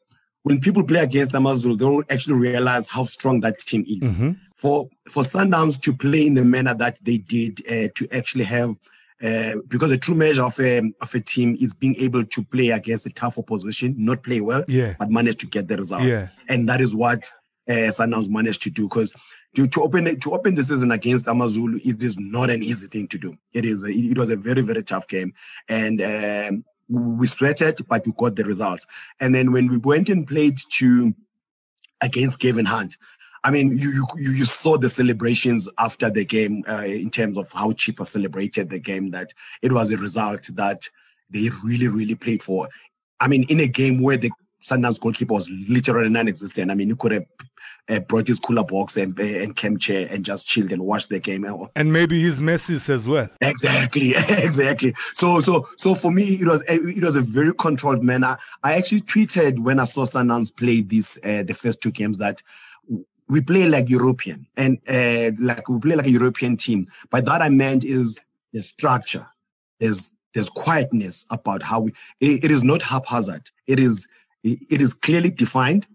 when 0.43 0.59
people 0.59 0.83
play 0.83 1.01
against 1.01 1.35
Amazulu, 1.35 1.75
they 1.75 1.85
don't 1.85 2.11
actually 2.11 2.39
realize 2.39 2.87
how 2.87 3.03
strong 3.03 3.41
that 3.41 3.59
team 3.59 3.85
is. 3.87 4.11
Mm-hmm. 4.11 4.31
For 4.55 4.89
for 5.07 5.21
Sundowns 5.21 5.79
to 5.81 5.93
play 5.93 6.25
in 6.25 6.33
the 6.33 6.43
manner 6.43 6.73
that 6.73 6.97
they 7.03 7.19
did, 7.19 7.61
uh, 7.67 7.89
to 7.93 8.07
actually 8.11 8.45
have 8.45 8.75
uh, 9.23 9.55
because 9.67 9.89
the 9.89 9.97
true 9.97 10.15
measure 10.15 10.43
of 10.43 10.59
a, 10.59 10.77
of 11.01 11.13
a 11.13 11.19
team 11.19 11.57
is 11.59 11.73
being 11.73 11.95
able 11.99 12.23
to 12.23 12.43
play 12.43 12.69
against 12.69 13.05
a 13.05 13.09
tough 13.09 13.37
opposition, 13.37 13.95
not 13.97 14.23
play 14.23 14.41
well, 14.41 14.63
yeah. 14.67 14.93
but 14.99 15.09
manage 15.09 15.37
to 15.37 15.47
get 15.47 15.67
the 15.67 15.77
results. 15.77 16.05
Yeah. 16.05 16.27
And 16.47 16.69
that 16.69 16.81
is 16.81 16.93
what 16.93 17.31
uh, 17.67 17.91
Sundowns 17.91 18.29
managed 18.29 18.61
to 18.63 18.69
do. 18.69 18.83
Because 18.83 19.13
to, 19.55 19.67
to 19.67 19.83
open 19.83 20.19
to 20.19 20.33
open 20.33 20.55
the 20.55 20.63
season 20.63 20.91
against 20.91 21.27
Amazulu, 21.27 21.79
it 21.83 22.01
is 22.03 22.17
not 22.19 22.49
an 22.49 22.61
easy 22.61 22.87
thing 22.87 23.07
to 23.07 23.17
do. 23.17 23.37
It 23.53 23.65
is 23.65 23.83
a, 23.83 23.89
it 23.89 24.17
was 24.17 24.29
a 24.29 24.35
very 24.35 24.61
very 24.61 24.83
tough 24.83 25.07
game, 25.07 25.33
and 25.67 26.01
um, 26.01 26.65
we 26.89 27.27
sweated, 27.27 27.85
but 27.87 28.05
we 28.05 28.13
got 28.13 28.35
the 28.35 28.43
results. 28.43 28.85
And 29.19 29.33
then 29.33 29.51
when 29.51 29.67
we 29.67 29.77
went 29.77 30.09
and 30.09 30.27
played 30.27 30.57
to 30.73 31.13
against 32.01 32.39
Gavin 32.39 32.65
Hunt, 32.65 32.97
I 33.43 33.51
mean, 33.51 33.77
you 33.77 34.05
you 34.15 34.31
you 34.31 34.45
saw 34.45 34.77
the 34.77 34.89
celebrations 34.89 35.69
after 35.77 36.09
the 36.09 36.25
game 36.25 36.63
uh, 36.67 36.83
in 36.83 37.09
terms 37.09 37.37
of 37.37 37.51
how 37.51 37.71
Chippa 37.71 38.05
celebrated 38.05 38.69
the 38.69 38.79
game. 38.79 39.11
That 39.11 39.33
it 39.61 39.71
was 39.71 39.91
a 39.91 39.97
result 39.97 40.49
that 40.53 40.89
they 41.29 41.49
really 41.63 41.87
really 41.87 42.15
played 42.15 42.43
for. 42.43 42.69
I 43.19 43.27
mean, 43.27 43.43
in 43.43 43.59
a 43.59 43.67
game 43.67 44.01
where 44.01 44.17
the 44.17 44.31
Sundowns 44.61 44.99
goalkeeper 44.99 45.33
was 45.33 45.49
literally 45.49 46.09
non-existent. 46.09 46.71
I 46.71 46.73
mean, 46.73 46.89
you 46.89 46.95
could 46.95 47.11
have 47.11 47.25
uh, 47.89 47.99
brought 47.99 48.27
his 48.27 48.39
cooler 48.39 48.63
box 48.63 48.97
and 48.97 49.17
uh, 49.19 49.23
and 49.23 49.55
camp 49.55 49.79
chair 49.79 50.07
and 50.09 50.25
just 50.25 50.47
chilled 50.47 50.71
and 50.71 50.81
watched 50.81 51.09
the 51.09 51.19
game. 51.19 51.45
And 51.75 51.93
maybe 51.93 52.21
his 52.21 52.41
messes 52.41 52.89
as 52.89 53.07
well. 53.07 53.29
Exactly, 53.41 54.15
exactly. 54.15 54.93
So 55.13 55.39
so 55.39 55.69
so 55.77 55.95
for 55.95 56.11
me, 56.11 56.35
it 56.35 56.47
was 56.47 56.61
it 56.67 57.03
was 57.03 57.15
a 57.15 57.21
very 57.21 57.53
controlled 57.53 58.03
manner. 58.03 58.37
I 58.63 58.73
actually 58.73 59.01
tweeted 59.01 59.59
when 59.59 59.79
I 59.79 59.85
saw 59.85 60.05
Sundowns 60.05 60.55
play 60.55 60.81
these 60.81 61.17
uh, 61.23 61.43
the 61.43 61.53
first 61.53 61.81
two 61.81 61.91
games 61.91 62.17
that 62.17 62.41
we 63.29 63.41
play 63.41 63.67
like 63.67 63.89
European 63.89 64.47
and 64.55 64.79
uh, 64.87 65.31
like 65.39 65.67
we 65.69 65.79
play 65.79 65.95
like 65.95 66.07
a 66.07 66.11
European 66.11 66.57
team. 66.57 66.85
By 67.09 67.21
that 67.21 67.41
I 67.41 67.49
meant 67.49 67.83
is 67.83 68.19
the 68.53 68.61
structure. 68.61 69.27
There's 69.79 70.09
there's 70.33 70.49
quietness 70.49 71.25
about 71.29 71.63
how 71.63 71.81
we. 71.81 71.93
it, 72.19 72.45
it 72.45 72.51
is 72.51 72.63
not 72.63 72.81
haphazard. 72.81 73.49
It 73.65 73.79
is 73.79 74.07
it 74.43 74.81
is 74.81 74.93
clearly 74.93 75.29
defined. 75.29 75.87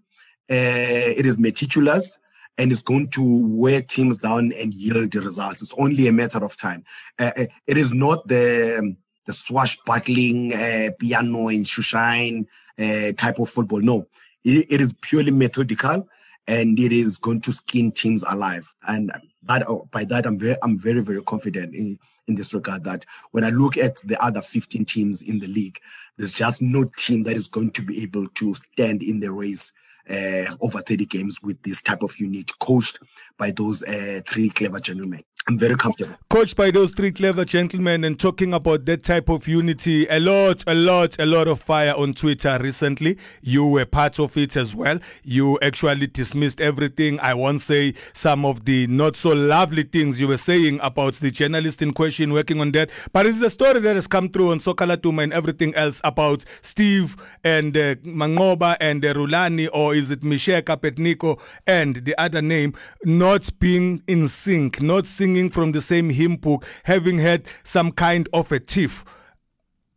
Uh, 0.51 1.09
it 1.19 1.25
is 1.25 1.39
meticulous 1.39 2.19
and 2.57 2.71
it's 2.71 2.81
going 2.81 3.07
to 3.09 3.23
wear 3.47 3.81
teams 3.81 4.17
down 4.17 4.51
and 4.53 4.73
yield 4.73 5.11
the 5.11 5.21
results. 5.21 5.61
It's 5.61 5.73
only 5.77 6.07
a 6.07 6.11
matter 6.11 6.43
of 6.43 6.55
time. 6.57 6.83
Uh, 7.17 7.31
uh 7.37 7.45
it 7.67 7.77
is 7.77 7.93
not 7.93 8.27
the 8.27 8.95
the 9.25 9.33
swashbuckling 9.33 10.53
uh, 10.53 10.89
piano 10.99 11.47
and 11.47 11.65
shoeshine 11.65 12.45
uh, 12.77 13.13
type 13.13 13.39
of 13.39 13.49
football. 13.49 13.79
No, 13.79 14.07
it, 14.43 14.67
it 14.69 14.81
is 14.81 14.93
purely 15.01 15.31
methodical, 15.31 16.07
and 16.47 16.79
it 16.79 16.91
is 16.93 17.17
going 17.17 17.41
to 17.41 17.53
skin 17.53 17.91
teams 17.91 18.23
alive. 18.27 18.73
And 18.87 19.11
that, 19.43 19.69
oh, 19.69 19.87
by 19.91 20.05
that, 20.05 20.25
I'm 20.25 20.39
very, 20.39 20.57
I'm 20.63 20.79
very, 20.79 21.01
very 21.01 21.23
confident 21.23 21.75
in, 21.75 21.99
in 22.27 22.35
this 22.35 22.53
regard. 22.53 22.83
That 22.85 23.05
when 23.31 23.43
I 23.43 23.49
look 23.49 23.77
at 23.77 23.97
the 24.05 24.21
other 24.23 24.41
15 24.41 24.85
teams 24.85 25.21
in 25.21 25.39
the 25.39 25.47
league, 25.47 25.79
there's 26.17 26.33
just 26.33 26.61
no 26.61 26.85
team 26.97 27.23
that 27.23 27.35
is 27.37 27.47
going 27.47 27.71
to 27.71 27.81
be 27.81 28.03
able 28.03 28.27
to 28.29 28.55
stand 28.55 29.03
in 29.03 29.19
the 29.21 29.31
race 29.31 29.73
over 30.09 30.81
30 30.81 31.05
games 31.05 31.41
with 31.41 31.61
this 31.63 31.81
type 31.81 32.03
of 32.03 32.17
unit 32.19 32.51
coached 32.59 32.99
by 33.37 33.51
those 33.51 33.83
uh, 33.83 34.21
three 34.27 34.49
clever 34.49 34.79
gentlemen. 34.79 35.23
I'm 35.45 35.59
very 35.59 35.75
comfortable. 35.75 36.15
Coached 36.29 36.55
by 36.55 36.71
those 36.71 36.93
three 36.93 37.11
clever 37.11 37.43
gentlemen 37.43 38.05
and 38.05 38.17
talking 38.17 38.53
about 38.53 38.85
that 38.85 39.03
type 39.03 39.27
of 39.27 39.45
unity, 39.45 40.07
a 40.07 40.17
lot, 40.21 40.63
a 40.67 40.73
lot, 40.73 41.19
a 41.19 41.25
lot 41.25 41.49
of 41.49 41.61
fire 41.61 41.93
on 41.97 42.13
Twitter 42.13 42.57
recently. 42.61 43.17
You 43.41 43.65
were 43.65 43.85
part 43.85 44.19
of 44.19 44.37
it 44.37 44.55
as 44.55 44.73
well. 44.73 44.99
You 45.23 45.59
actually 45.61 46.07
dismissed 46.07 46.61
everything. 46.61 47.19
I 47.19 47.33
won't 47.33 47.59
say 47.59 47.93
some 48.13 48.45
of 48.45 48.63
the 48.63 48.87
not 48.87 49.17
so 49.17 49.31
lovely 49.31 49.83
things 49.83 50.17
you 50.17 50.29
were 50.29 50.37
saying 50.37 50.79
about 50.81 51.15
the 51.15 51.29
journalist 51.29 51.81
in 51.81 51.91
question 51.91 52.31
working 52.31 52.61
on 52.61 52.71
that, 52.71 52.89
but 53.11 53.25
it's 53.25 53.41
a 53.41 53.49
story 53.49 53.81
that 53.81 53.95
has 53.95 54.07
come 54.07 54.29
through 54.29 54.51
on 54.51 54.61
Soccer 54.61 54.85
Laduma 54.85 55.23
and 55.23 55.33
everything 55.33 55.75
else 55.75 55.99
about 56.05 56.45
Steve 56.61 57.17
and 57.43 57.75
uh, 57.75 57.95
Manqoba 57.95 58.77
and 58.79 59.03
uh, 59.03 59.13
Rulani, 59.13 59.67
or 59.73 59.92
is 59.93 60.11
it 60.11 60.21
Misheka 60.21 60.77
Petniko 60.77 61.39
and 61.67 61.97
the 61.97 62.15
other 62.19 62.41
name, 62.41 62.73
not 63.03 63.49
being 63.59 64.01
in 64.07 64.27
sync, 64.27 64.81
not 64.81 65.05
singing 65.05 65.33
singing 65.33 65.49
from 65.49 65.71
the 65.71 65.81
same 65.81 66.09
hymn 66.09 66.35
book, 66.35 66.65
having 66.83 67.17
had 67.17 67.43
some 67.63 67.91
kind 67.91 68.29
of 68.33 68.51
a 68.51 68.59
tiff. 68.59 69.03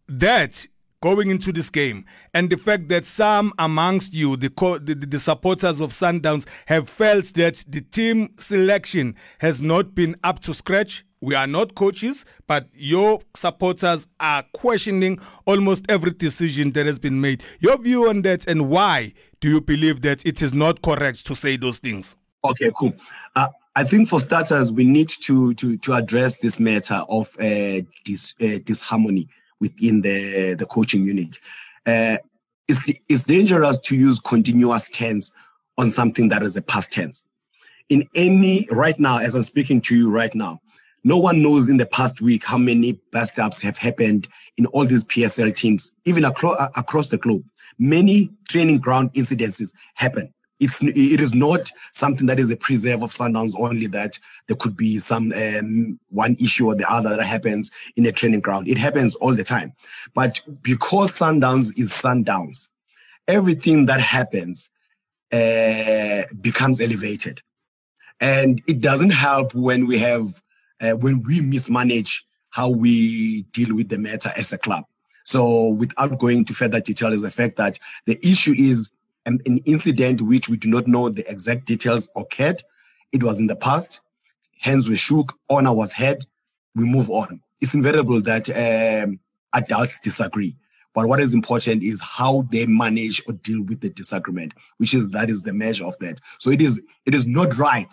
That 0.08 0.66
going 1.02 1.30
into 1.30 1.52
this 1.52 1.68
game 1.68 2.04
and 2.32 2.48
the 2.48 2.56
fact 2.56 2.88
that 2.88 3.04
some 3.04 3.52
amongst 3.58 4.14
you 4.14 4.36
the, 4.36 4.48
co- 4.48 4.78
the, 4.78 4.94
the 4.94 5.20
supporters 5.20 5.78
of 5.78 5.90
sundowns 5.90 6.46
have 6.66 6.88
felt 6.88 7.26
that 7.34 7.62
the 7.68 7.80
team 7.80 8.32
selection 8.38 9.14
has 9.38 9.60
not 9.60 9.94
been 9.94 10.16
up 10.24 10.40
to 10.40 10.54
scratch 10.54 11.04
we 11.20 11.34
are 11.34 11.46
not 11.46 11.74
coaches 11.74 12.24
but 12.46 12.68
your 12.72 13.20
supporters 13.34 14.06
are 14.20 14.42
questioning 14.54 15.18
almost 15.44 15.84
every 15.90 16.12
decision 16.12 16.72
that 16.72 16.86
has 16.86 16.98
been 16.98 17.20
made 17.20 17.42
your 17.60 17.76
view 17.76 18.08
on 18.08 18.22
that 18.22 18.46
and 18.46 18.68
why 18.70 19.12
do 19.40 19.48
you 19.48 19.60
believe 19.60 20.02
that 20.02 20.24
it 20.26 20.42
is 20.42 20.52
not 20.52 20.82
correct 20.82 21.26
to 21.26 21.34
say 21.34 21.56
those 21.56 21.78
things 21.78 22.16
okay 22.44 22.70
cool 22.76 22.92
uh, 23.34 23.48
I 23.76 23.84
think 23.84 24.08
for 24.08 24.20
starters, 24.20 24.72
we 24.72 24.84
need 24.84 25.10
to 25.20 25.52
to 25.52 25.76
to 25.76 25.92
address 25.92 26.38
this 26.38 26.58
matter 26.58 27.02
of 27.10 27.28
uh, 27.38 27.82
dis, 28.06 28.34
uh, 28.40 28.58
disharmony 28.64 29.28
within 29.60 30.00
the 30.00 30.54
the 30.54 30.64
coaching 30.64 31.04
unit. 31.04 31.38
Uh, 31.84 32.16
it's 32.66 32.80
it's 33.10 33.24
dangerous 33.24 33.78
to 33.80 33.94
use 33.94 34.18
continuous 34.18 34.86
tense 34.92 35.30
on 35.76 35.90
something 35.90 36.28
that 36.28 36.42
is 36.42 36.56
a 36.56 36.62
past 36.62 36.90
tense. 36.90 37.24
In 37.90 38.08
any 38.14 38.66
right 38.70 38.98
now, 38.98 39.18
as 39.18 39.34
I'm 39.34 39.42
speaking 39.42 39.82
to 39.82 39.94
you 39.94 40.08
right 40.10 40.34
now, 40.34 40.58
no 41.04 41.18
one 41.18 41.42
knows 41.42 41.68
in 41.68 41.76
the 41.76 41.84
past 41.84 42.22
week 42.22 42.44
how 42.44 42.56
many 42.56 42.98
bust 43.12 43.38
ups 43.38 43.60
have 43.60 43.76
happened 43.76 44.26
in 44.56 44.64
all 44.68 44.86
these 44.86 45.04
PSL 45.04 45.54
teams, 45.54 45.92
even 46.06 46.24
across 46.24 46.70
across 46.76 47.08
the 47.08 47.18
globe. 47.18 47.44
Many 47.78 48.30
training 48.48 48.78
ground 48.78 49.12
incidences 49.14 49.74
happen 49.94 50.32
it's 50.58 50.82
it 50.82 51.20
is 51.20 51.34
not 51.34 51.70
something 51.92 52.26
that 52.26 52.40
is 52.40 52.50
a 52.50 52.56
preserve 52.56 53.02
of 53.02 53.12
Sundowns 53.12 53.54
only 53.58 53.86
that 53.88 54.18
there 54.46 54.56
could 54.56 54.76
be 54.76 54.98
some 54.98 55.32
um, 55.32 56.00
one 56.08 56.36
issue 56.40 56.66
or 56.66 56.74
the 56.74 56.90
other 56.90 57.16
that 57.16 57.24
happens 57.24 57.70
in 57.96 58.06
a 58.06 58.12
training 58.12 58.40
ground. 58.40 58.68
It 58.68 58.78
happens 58.78 59.14
all 59.16 59.34
the 59.34 59.44
time, 59.44 59.74
but 60.14 60.40
because 60.62 61.12
Sundowns 61.12 61.76
is 61.76 61.92
Sundowns, 61.92 62.68
everything 63.28 63.86
that 63.86 64.00
happens 64.00 64.70
uh, 65.32 66.22
becomes 66.40 66.80
elevated, 66.80 67.42
and 68.20 68.62
it 68.66 68.80
doesn't 68.80 69.10
help 69.10 69.54
when 69.54 69.86
we 69.86 69.98
have 69.98 70.42
uh, 70.80 70.92
when 70.92 71.22
we 71.22 71.40
mismanage 71.40 72.24
how 72.50 72.70
we 72.70 73.42
deal 73.52 73.74
with 73.74 73.90
the 73.90 73.98
matter 73.98 74.32
as 74.36 74.52
a 74.52 74.58
club. 74.58 74.84
So, 75.26 75.70
without 75.70 76.18
going 76.20 76.38
into 76.38 76.54
further 76.54 76.80
detail, 76.80 77.12
is 77.12 77.22
the 77.22 77.30
fact 77.30 77.56
that 77.56 77.80
the 78.06 78.18
issue 78.24 78.54
is 78.56 78.90
an, 79.26 79.40
an 79.44 79.58
incident 79.58 80.22
which 80.22 80.48
we 80.48 80.56
do 80.56 80.68
not 80.68 80.86
know 80.86 81.08
the 81.08 81.28
exact 81.28 81.66
details 81.66 82.08
occurred. 82.14 82.62
It 83.10 83.24
was 83.24 83.40
in 83.40 83.48
the 83.48 83.56
past. 83.56 84.00
Hands 84.60 84.88
were 84.88 84.96
shook. 84.96 85.36
Honor 85.50 85.72
was 85.72 85.92
had. 85.92 86.24
We 86.76 86.84
move 86.84 87.10
on. 87.10 87.40
It's 87.60 87.74
inevitable 87.74 88.22
that 88.22 88.48
um, 88.50 89.18
adults 89.52 89.98
disagree. 90.00 90.54
But 90.94 91.08
what 91.08 91.20
is 91.20 91.34
important 91.34 91.82
is 91.82 92.00
how 92.00 92.46
they 92.52 92.64
manage 92.66 93.20
or 93.26 93.32
deal 93.32 93.62
with 93.62 93.80
the 93.80 93.90
disagreement, 93.90 94.54
which 94.76 94.94
is 94.94 95.10
that 95.10 95.28
is 95.28 95.42
the 95.42 95.52
measure 95.52 95.84
of 95.84 95.98
that. 95.98 96.20
So 96.38 96.50
it 96.50 96.62
is 96.62 96.80
it 97.04 97.16
is 97.16 97.26
not 97.26 97.58
right 97.58 97.92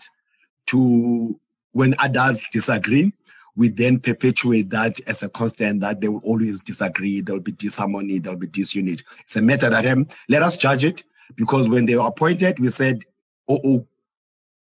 to 0.68 1.40
when 1.72 1.96
adults 2.00 2.44
disagree, 2.52 3.12
we 3.56 3.70
then 3.70 4.00
perpetuate 4.00 4.70
that 4.72 5.00
as 5.08 5.22
a 5.24 5.30
constant 5.30 5.82
that 5.82 6.02
they 6.02 6.08
will 6.08 6.22
always 6.24 6.60
disagree, 6.60 7.22
there'll 7.22 7.42
be 7.42 7.52
disharmony, 7.52 8.20
there'll 8.20 8.40
be 8.40 8.48
disunity. 8.48 9.04
It's 9.22 9.36
a 9.36 9.42
matter 9.42 9.70
that 9.70 9.86
um, 9.86 10.08
let 10.28 10.42
us 10.42 10.58
judge 10.58 10.86
it 10.86 11.04
because 11.36 11.70
when 11.70 11.86
they 11.86 11.96
were 11.96 12.08
appointed, 12.08 12.60
we 12.60 12.70
said, 12.70 13.04
oh, 13.48 13.60
oh, 13.64 13.88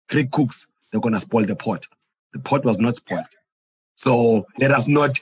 three 0.10 0.28
cooks, 0.28 0.68
they're 0.92 1.02
going 1.02 1.14
to 1.14 1.20
spoil 1.20 1.46
the 1.46 1.56
pot. 1.56 1.88
The 2.34 2.40
pot 2.40 2.66
was 2.66 2.78
not 2.78 2.98
spoiled. 2.98 3.26
So 3.96 4.46
let 4.60 4.72
us 4.72 4.88
not, 4.88 5.20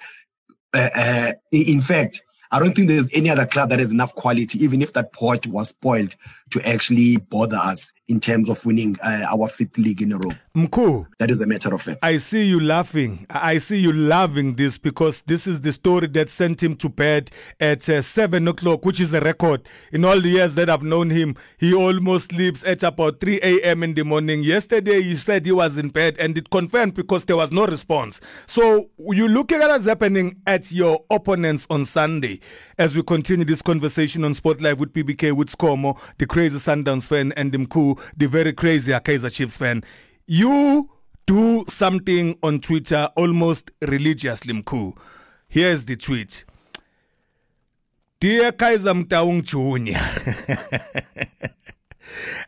uh, 0.74 0.90
uh, 0.96 1.32
in 1.52 1.82
fact, 1.82 2.24
I 2.52 2.60
don't 2.60 2.76
think 2.76 2.88
there's 2.88 3.10
any 3.14 3.30
other 3.30 3.46
club 3.46 3.70
that 3.70 3.80
has 3.80 3.92
enough 3.92 4.14
quality, 4.14 4.64
even 4.64 4.82
if 4.82 4.94
that 4.94 5.14
pot 5.14 5.48
was 5.48 5.70
spoiled, 5.70 6.16
to 6.52 6.68
actually 6.68 7.18
bother 7.18 7.58
us 7.58 7.92
in 8.08 8.20
terms 8.20 8.50
of 8.50 8.64
winning 8.66 8.98
uh, 9.02 9.26
our 9.32 9.48
fifth 9.48 9.78
league 9.78 10.02
in 10.02 10.12
a 10.12 10.18
row. 10.18 10.32
Mku, 10.56 11.08
that 11.20 11.32
is 11.32 11.40
a 11.42 11.46
matter 11.46 11.74
of 11.74 11.82
fact. 11.82 12.00
I 12.04 12.18
see 12.18 12.44
you 12.44 12.60
laughing. 12.60 13.26
I 13.30 13.58
see 13.60 13.80
you 13.80 13.94
loving 13.94 14.56
this 14.56 14.78
because 14.78 15.22
this 15.24 15.48
is 15.48 15.62
the 15.62 15.72
story 15.72 16.08
that 16.08 16.30
sent 16.30 16.62
him 16.62 16.76
to 16.78 16.90
bed 16.90 17.32
at 17.60 17.88
uh, 17.88 18.02
seven 18.02 18.48
o'clock, 18.48 18.86
which 18.86 19.00
is 19.00 19.14
a 19.14 19.22
record. 19.22 19.68
In 19.94 20.04
all 20.04 20.20
the 20.20 20.30
years 20.30 20.54
that 20.56 20.70
I've 20.70 20.84
known 20.84 21.10
him, 21.10 21.36
he 21.58 21.74
almost 21.74 22.30
sleeps 22.32 22.64
at 22.66 22.84
about 22.84 23.22
3 23.22 23.40
a.m. 23.42 23.84
in 23.84 23.94
the 23.94 24.04
morning. 24.04 24.44
Yesterday, 24.44 25.02
he 25.02 25.16
said 25.16 25.46
he 25.46 25.54
was 25.54 25.78
in 25.78 25.90
bed, 25.90 26.18
and 26.20 26.38
it 26.38 26.50
confirmed 26.50 26.96
because 26.96 27.24
there 27.26 27.38
was 27.38 27.52
no 27.52 27.66
response. 27.66 28.20
So 28.48 28.90
you 28.98 29.28
looking 29.30 29.62
at 29.62 29.70
what's 29.70 29.86
happening 29.86 30.42
at 30.46 30.72
your 30.72 31.04
opponents 31.10 31.66
on 31.70 31.86
Sunday 31.86 32.42
as 32.78 32.96
we 32.96 33.04
continue 33.04 33.46
this 33.46 33.62
conversation 33.62 34.24
on 34.24 34.34
Sport 34.34 34.62
Live 34.62 34.80
with 34.80 34.94
PBK 34.94 35.32
with 35.32 35.50
Skomo, 35.50 35.98
the 36.18 36.26
crazy 36.26 36.58
Sundowns 36.58 37.08
fan, 37.08 37.32
and 37.38 37.52
Mku, 37.52 37.93
the 38.18 38.28
very 38.28 38.54
crazy 38.54 38.92
Kaizer 38.92 39.32
Chiefs 39.32 39.58
fan. 39.58 39.84
You 40.28 40.90
do 41.26 41.66
something 41.68 42.38
on 42.44 42.60
Twitter 42.60 43.10
almost 43.16 43.72
religiously, 43.82 44.54
Mku. 44.54 44.96
Here's 45.48 45.86
the 45.86 45.96
tweet. 45.96 46.46
Dear 48.20 48.52
Kaizer 48.52 48.94
Motaung 48.94 49.44
Jr. 49.44 50.00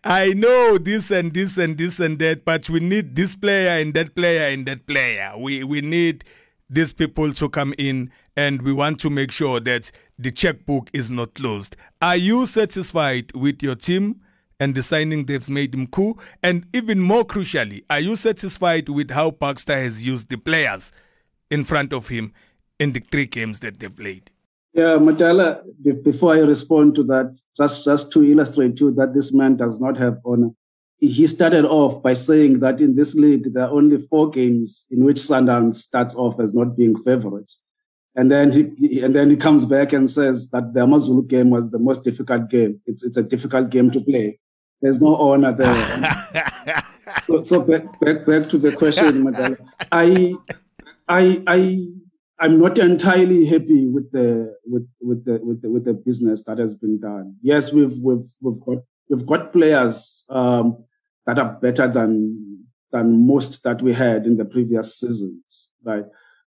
I 0.04 0.34
know 0.34 0.78
this 0.78 1.12
and 1.12 1.34
this 1.34 1.58
and 1.58 1.78
this 1.78 2.00
and 2.00 2.20
that, 2.20 2.46
but 2.46 2.70
we 2.70 2.80
need 2.80 3.16
this 3.16 3.36
player 3.36 3.80
and 3.82 3.94
that 3.94 4.16
player 4.16 4.50
and 4.54 4.66
that 4.68 4.86
player. 4.88 5.34
We 5.38 5.64
we 5.64 5.82
need 5.82 6.24
these 6.70 6.94
people 6.94 7.34
to 7.34 7.50
come 7.50 7.74
in 7.78 8.12
and 8.36 8.62
we 8.62 8.74
want 8.74 9.00
to 9.02 9.10
make 9.10 9.32
sure 9.32 9.60
that 9.62 9.92
the 10.18 10.32
checkbook 10.32 10.90
is 10.94 11.12
not 11.12 11.34
closed. 11.34 11.76
Are 12.02 12.16
you 12.18 12.46
satisfied 12.46 13.32
with 13.36 13.62
your 13.62 13.76
team 13.76 14.22
and 14.60 14.76
the 14.76 14.82
signing 14.82 15.26
they've 15.26 15.50
made 15.50 15.74
Mku? 15.74 16.20
And 16.44 16.66
even 16.74 17.00
more 17.00 17.24
crucially, 17.24 17.84
are 17.90 18.00
you 18.00 18.16
satisfied 18.16 18.90
with 18.90 19.12
how 19.12 19.32
Baxter 19.32 19.76
has 19.76 20.06
used 20.06 20.30
the 20.30 20.38
players 20.38 20.92
in 21.50 21.64
front 21.64 21.94
of 21.94 22.08
him 22.08 22.34
in 22.80 22.94
the 22.94 23.00
three 23.00 23.26
games 23.26 23.60
that 23.60 23.80
they've 23.80 23.96
played? 23.96 24.32
Yeah, 24.74 24.98
Matala, 24.98 25.64
before 26.04 26.36
I 26.36 26.40
respond 26.40 26.96
to 26.96 27.04
that, 27.04 27.40
just, 27.56 27.86
just 27.86 28.12
to 28.12 28.24
illustrate 28.24 28.76
to 28.78 28.86
you 28.86 28.92
that 28.96 29.14
this 29.14 29.34
man 29.34 29.56
does 29.56 29.80
not 29.80 29.96
have 29.98 30.20
honor. 30.26 30.50
He 31.00 31.28
started 31.28 31.66
off 31.66 32.02
by 32.02 32.14
saying 32.14 32.60
that 32.60 32.82
in 32.82 32.96
this 32.96 33.16
league, 33.16 33.54
there 33.54 33.64
are 33.64 33.72
only 33.72 33.98
four 33.98 34.30
games 34.30 34.88
in 34.92 35.04
which 35.04 35.18
Sundowns 35.18 35.76
starts 35.76 36.16
off 36.16 36.40
as 36.40 36.54
not 36.54 36.76
being 36.76 36.98
favorites. 36.98 37.60
And 38.16 38.32
then 38.32 38.52
he 38.52 39.02
and 39.02 39.14
then 39.14 39.30
he 39.30 39.36
comes 39.36 39.66
back 39.66 39.92
and 39.92 40.10
says 40.10 40.50
that 40.50 40.74
the 40.74 40.84
Amazulu 40.84 41.24
game 41.28 41.50
was 41.50 41.70
the 41.70 41.80
most 41.80 42.04
difficult 42.06 42.50
game. 42.50 42.80
It's 42.86 43.04
it's 43.04 43.18
a 43.18 43.24
difficult 43.24 43.70
game 43.70 43.92
to 43.92 44.00
play. 44.00 44.40
There's 44.82 45.02
no 45.02 45.16
honor 45.16 45.54
there. 45.54 46.84
so 47.24 47.44
so 47.44 47.62
back, 47.64 48.00
back 48.00 48.26
back 48.26 48.50
to 48.50 48.58
the 48.58 48.72
question, 48.76 49.24
Madala. 49.26 49.58
I 49.92 50.36
I 51.08 51.44
I 51.48 51.88
I'm 52.40 52.60
not 52.60 52.78
entirely 52.78 53.46
happy 53.46 53.88
with 53.88 54.12
the 54.12 54.56
with 54.66 54.88
with 55.02 55.26
the 55.26 55.40
with 55.44 55.62
the, 55.62 55.70
with 55.70 55.86
the 55.86 55.94
business 55.94 56.44
that 56.44 56.58
has 56.58 56.76
been 56.76 57.00
done. 57.00 57.36
Yes, 57.42 57.72
we've 57.72 57.96
we've 58.02 58.26
we've 58.42 58.60
got 58.62 58.78
we've 59.10 59.26
got 59.26 59.54
players 59.54 60.26
um, 60.30 60.84
that 61.26 61.40
are 61.40 61.54
better 61.54 61.88
than 61.88 62.66
than 62.92 63.26
most 63.26 63.64
that 63.64 63.82
we 63.82 63.94
had 63.94 64.26
in 64.26 64.38
the 64.38 64.46
previous 64.46 65.00
seasons, 65.00 65.70
right? 65.84 66.06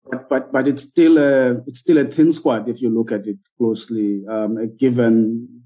but 0.09 0.29
but 0.29 0.51
but 0.51 0.67
it's 0.67 0.83
still 0.83 1.17
a 1.17 1.61
it's 1.67 1.79
still 1.79 1.97
a 1.97 2.05
thin 2.05 2.31
squad 2.31 2.69
if 2.69 2.81
you 2.81 2.89
look 2.89 3.11
at 3.11 3.27
it 3.27 3.37
closely. 3.57 4.23
Um, 4.29 4.75
given 4.77 5.63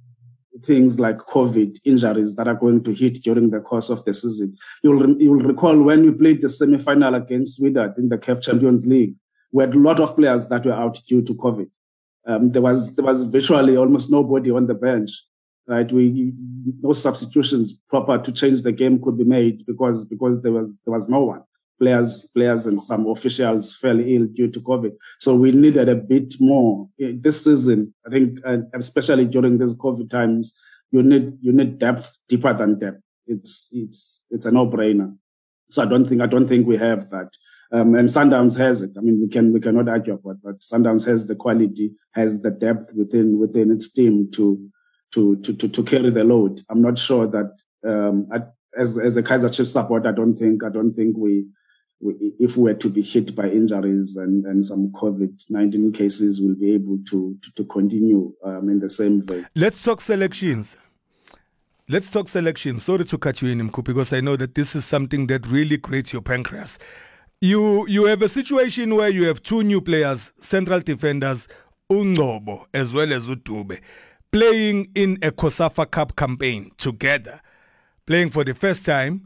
things 0.66 1.00
like 1.00 1.18
COVID 1.18 1.80
injuries 1.86 2.36
that 2.36 2.48
are 2.48 2.56
going 2.56 2.84
to 2.84 2.94
hit 2.94 3.16
during 3.24 3.50
the 3.50 3.60
course 3.60 3.90
of 3.90 4.04
the 4.06 4.14
season, 4.14 4.58
you'll 4.84 5.20
you'll 5.22 5.36
recall 5.36 5.82
when 5.82 6.04
we 6.04 6.12
played 6.12 6.42
the 6.42 6.50
semi 6.50 6.78
final 6.78 7.16
against 7.16 7.62
Wydad 7.62 7.98
in 7.98 8.10
the 8.10 8.18
CAF 8.18 8.42
Champions 8.42 8.86
League, 8.86 9.16
we 9.52 9.64
had 9.64 9.74
a 9.74 9.80
lot 9.80 10.00
of 10.00 10.16
players 10.16 10.48
that 10.48 10.66
were 10.66 10.74
out 10.74 11.00
due 11.08 11.22
to 11.22 11.34
COVID. 11.34 11.70
Um, 12.28 12.52
there 12.52 12.62
was 12.62 12.96
there 12.96 13.06
was 13.06 13.24
virtually 13.24 13.78
almost 13.78 14.10
nobody 14.10 14.52
on 14.52 14.68
the 14.68 14.76
bench 14.76 15.12
right? 15.70 15.90
We 15.92 16.34
no 16.82 16.94
substitutions 16.94 17.74
proper 17.90 18.18
to 18.18 18.32
change 18.32 18.64
the 18.64 18.72
game 18.72 19.02
could 19.02 19.18
be 19.18 19.24
made 19.24 19.66
because 19.66 20.04
because 20.04 20.42
there 20.42 20.52
was 20.52 20.78
there 20.86 20.94
was 20.94 21.08
no 21.08 21.22
one. 21.22 21.44
Players 21.80 22.26
players 22.34 22.68
and 22.68 22.82
some 22.82 23.08
officials 23.08 23.76
fell 23.76 24.00
ill 24.00 24.26
due 24.26 24.50
to 24.50 24.60
COVID, 24.60 24.92
so 25.18 25.36
we 25.36 25.52
needed 25.52 25.88
a 25.88 25.96
bit 25.96 26.34
more 26.40 26.90
this 26.98 27.46
season. 27.46 27.94
I 28.06 28.10
think, 28.10 28.40
especially 28.74 29.26
during 29.26 29.58
these 29.58 29.76
COVID 29.76 30.10
times, 30.10 30.54
you 30.92 31.02
need 31.02 31.38
you 31.40 31.54
need 31.54 31.78
depth 31.78 32.20
deeper 32.28 32.54
than 32.54 32.80
depth. 32.80 33.02
It's 33.28 33.70
it's 33.72 34.26
it's 34.30 34.46
a 34.46 34.52
no 34.52 34.68
brainer. 34.68 35.16
So 35.70 35.82
I 35.82 35.86
don't 35.86 36.06
think 36.06 36.22
I 36.22 36.26
don't 36.26 36.48
think 36.48 36.68
we 36.68 36.78
have 36.78 37.10
that. 37.12 37.30
Um, 37.72 37.94
and 37.96 38.10
Sundowns 38.10 38.58
has 38.58 38.82
it. 38.82 38.92
I 38.98 39.02
mean, 39.02 39.22
we 39.22 39.28
can 39.28 39.54
we 39.54 39.60
cannot 39.60 39.88
argue 39.88 40.16
about, 40.16 40.38
but 40.44 40.60
Sundowns 40.60 41.06
has 41.06 41.28
the 41.28 41.36
quality, 41.36 41.92
has 42.14 42.42
the 42.42 42.50
depth 42.50 42.94
within 42.96 43.40
within 43.40 43.72
its 43.72 43.92
team 43.92 44.30
to 44.32 44.70
to, 45.14 45.38
to, 45.38 45.54
to, 45.54 45.68
to 45.68 45.84
carry 45.84 46.10
the 46.10 46.24
load. 46.24 46.62
I'm 46.70 46.82
not 46.82 46.98
sure 46.98 47.28
that 47.28 47.58
um, 47.88 48.28
I, 48.32 48.42
as 48.78 48.98
as 48.98 49.18
a 49.18 49.24
Kaizer 49.24 49.54
Chiefs 49.54 49.72
support, 49.72 50.08
I 50.08 50.12
don't 50.12 50.36
think 50.36 50.64
I 50.64 50.70
don't 50.70 50.94
think 50.94 51.16
we 51.18 51.46
if 52.02 52.56
we 52.56 52.64
were 52.64 52.74
to 52.74 52.90
be 52.90 53.02
hit 53.02 53.36
by 53.36 53.50
injuries 53.50 54.16
and, 54.16 54.46
and 54.46 54.66
some 54.66 54.90
COVID 54.92 55.50
nineteen 55.50 55.92
cases, 55.92 56.42
we'll 56.42 56.56
be 56.56 56.74
able 56.74 57.00
to 57.10 57.38
to, 57.42 57.52
to 57.56 57.64
continue 57.66 58.34
um, 58.44 58.70
in 58.70 58.80
the 58.80 58.90
same 58.90 59.26
way. 59.26 59.46
Let's 59.56 59.84
talk 59.84 60.02
selections. 60.02 60.76
Let's 61.88 62.12
talk 62.12 62.28
selections. 62.28 62.84
Sorry 62.84 63.04
to 63.06 63.18
cut 63.18 63.42
you 63.42 63.50
in, 63.50 63.70
Mku, 63.70 63.84
because 63.84 64.14
I 64.14 64.22
know 64.22 64.38
that 64.38 64.54
this 64.56 64.76
is 64.76 64.86
something 64.86 65.28
that 65.28 65.48
really 65.48 65.78
creates 65.78 66.14
your 66.14 66.22
pancreas. 66.22 66.80
You 67.42 67.88
you 67.88 68.06
have 68.06 68.22
a 68.22 68.30
situation 68.30 68.96
where 68.96 69.10
you 69.10 69.26
have 69.28 69.42
two 69.42 69.64
new 69.64 69.82
players, 69.82 70.32
central 70.40 70.82
defenders, 70.82 71.48
Ungcobo 71.92 72.66
as 72.74 72.94
well 72.94 73.12
as 73.12 73.28
Udube 73.28 73.80
playing 74.32 74.88
in 74.94 75.18
a 75.24 75.32
COSAFA 75.32 75.90
Cup 75.90 76.16
campaign 76.16 76.70
together, 76.78 77.42
playing 78.06 78.30
for 78.30 78.44
the 78.44 78.54
first 78.54 78.86
time. 78.86 79.26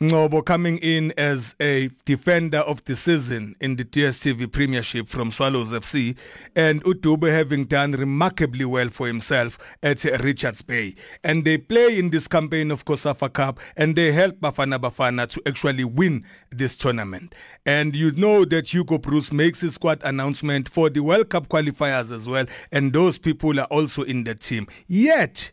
Ngcobo 0.00 0.44
coming 0.44 0.78
in 0.78 1.12
as 1.16 1.54
a 1.60 1.88
defender 2.04 2.58
of 2.58 2.84
the 2.84 2.96
season 2.96 3.54
in 3.60 3.76
the 3.76 3.84
DSTV 3.84 4.50
Premiership 4.50 5.08
from 5.08 5.30
Swallows 5.30 5.70
FC, 5.70 6.16
and 6.56 6.82
Udube 6.82 7.30
having 7.30 7.64
done 7.64 7.92
remarkably 7.92 8.64
well 8.64 8.88
for 8.88 9.06
himself 9.06 9.56
at 9.84 10.02
Richards 10.20 10.62
Bay. 10.62 10.96
And 11.22 11.44
they 11.44 11.58
play 11.58 11.96
in 11.96 12.10
this 12.10 12.26
campaign 12.26 12.72
of 12.72 12.84
COSAFA 12.84 13.32
Cup, 13.32 13.60
and 13.76 13.94
they 13.94 14.10
help 14.10 14.40
Bafana 14.40 14.80
Bafana 14.80 15.28
to 15.28 15.40
actually 15.46 15.84
win 15.84 16.24
this 16.50 16.76
tournament. 16.76 17.32
And 17.64 17.94
you 17.94 18.10
know 18.10 18.44
that 18.46 18.74
Hugo 18.74 18.98
Broos 18.98 19.30
makes 19.30 19.60
his 19.60 19.74
squad 19.74 20.02
announcement 20.02 20.68
for 20.68 20.90
the 20.90 21.04
World 21.04 21.30
Cup 21.30 21.48
qualifiers 21.48 22.10
as 22.10 22.28
well, 22.28 22.46
and 22.72 22.92
those 22.92 23.16
people 23.16 23.60
are 23.60 23.66
also 23.66 24.02
in 24.02 24.24
the 24.24 24.34
team. 24.34 24.66
Yet, 24.88 25.52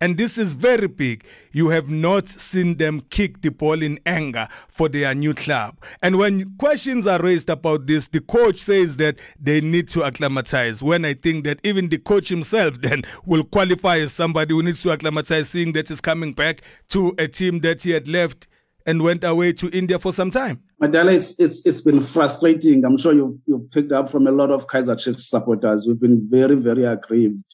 and 0.00 0.16
this 0.16 0.38
is 0.38 0.54
very 0.54 0.86
big. 0.86 1.24
You 1.52 1.68
have 1.68 1.88
not 1.88 2.28
seen 2.28 2.76
them 2.76 3.00
kick 3.10 3.40
the 3.40 3.50
ball 3.50 3.82
in 3.82 3.98
anger 4.06 4.46
for 4.68 4.88
their 4.88 5.14
new 5.14 5.34
club. 5.34 5.76
And 6.02 6.18
when 6.18 6.56
questions 6.58 7.06
are 7.06 7.20
raised 7.20 7.50
about 7.50 7.86
this, 7.86 8.06
the 8.08 8.20
coach 8.20 8.60
says 8.60 8.96
that 8.96 9.18
they 9.40 9.60
need 9.60 9.88
to 9.90 10.02
acclimatize. 10.02 10.82
When 10.82 11.04
I 11.04 11.14
think 11.14 11.44
that 11.44 11.58
even 11.64 11.88
the 11.88 11.98
coach 11.98 12.28
himself 12.28 12.80
then 12.80 13.02
will 13.26 13.44
qualify 13.44 13.98
as 13.98 14.12
somebody 14.12 14.54
who 14.54 14.62
needs 14.62 14.82
to 14.82 14.90
acclimatize, 14.90 15.50
seeing 15.50 15.72
that 15.72 15.88
he's 15.88 16.00
coming 16.00 16.32
back 16.32 16.62
to 16.90 17.14
a 17.18 17.26
team 17.26 17.60
that 17.60 17.82
he 17.82 17.90
had 17.90 18.06
left 18.06 18.46
and 18.86 19.02
went 19.02 19.24
away 19.24 19.52
to 19.52 19.68
India 19.76 19.98
for 19.98 20.12
some 20.12 20.30
time. 20.30 20.62
Madala, 20.80 21.12
it's 21.12 21.38
it's 21.40 21.66
it's 21.66 21.82
been 21.82 22.00
frustrating. 22.00 22.84
I'm 22.84 22.96
sure 22.96 23.12
you 23.12 23.38
you 23.46 23.68
picked 23.72 23.90
up 23.90 24.08
from 24.08 24.28
a 24.28 24.30
lot 24.30 24.50
of 24.50 24.68
Kaizer 24.68 24.98
Chiefs 24.98 25.28
supporters. 25.28 25.86
We've 25.86 26.00
been 26.00 26.26
very 26.30 26.54
very 26.54 26.84
aggrieved 26.84 27.44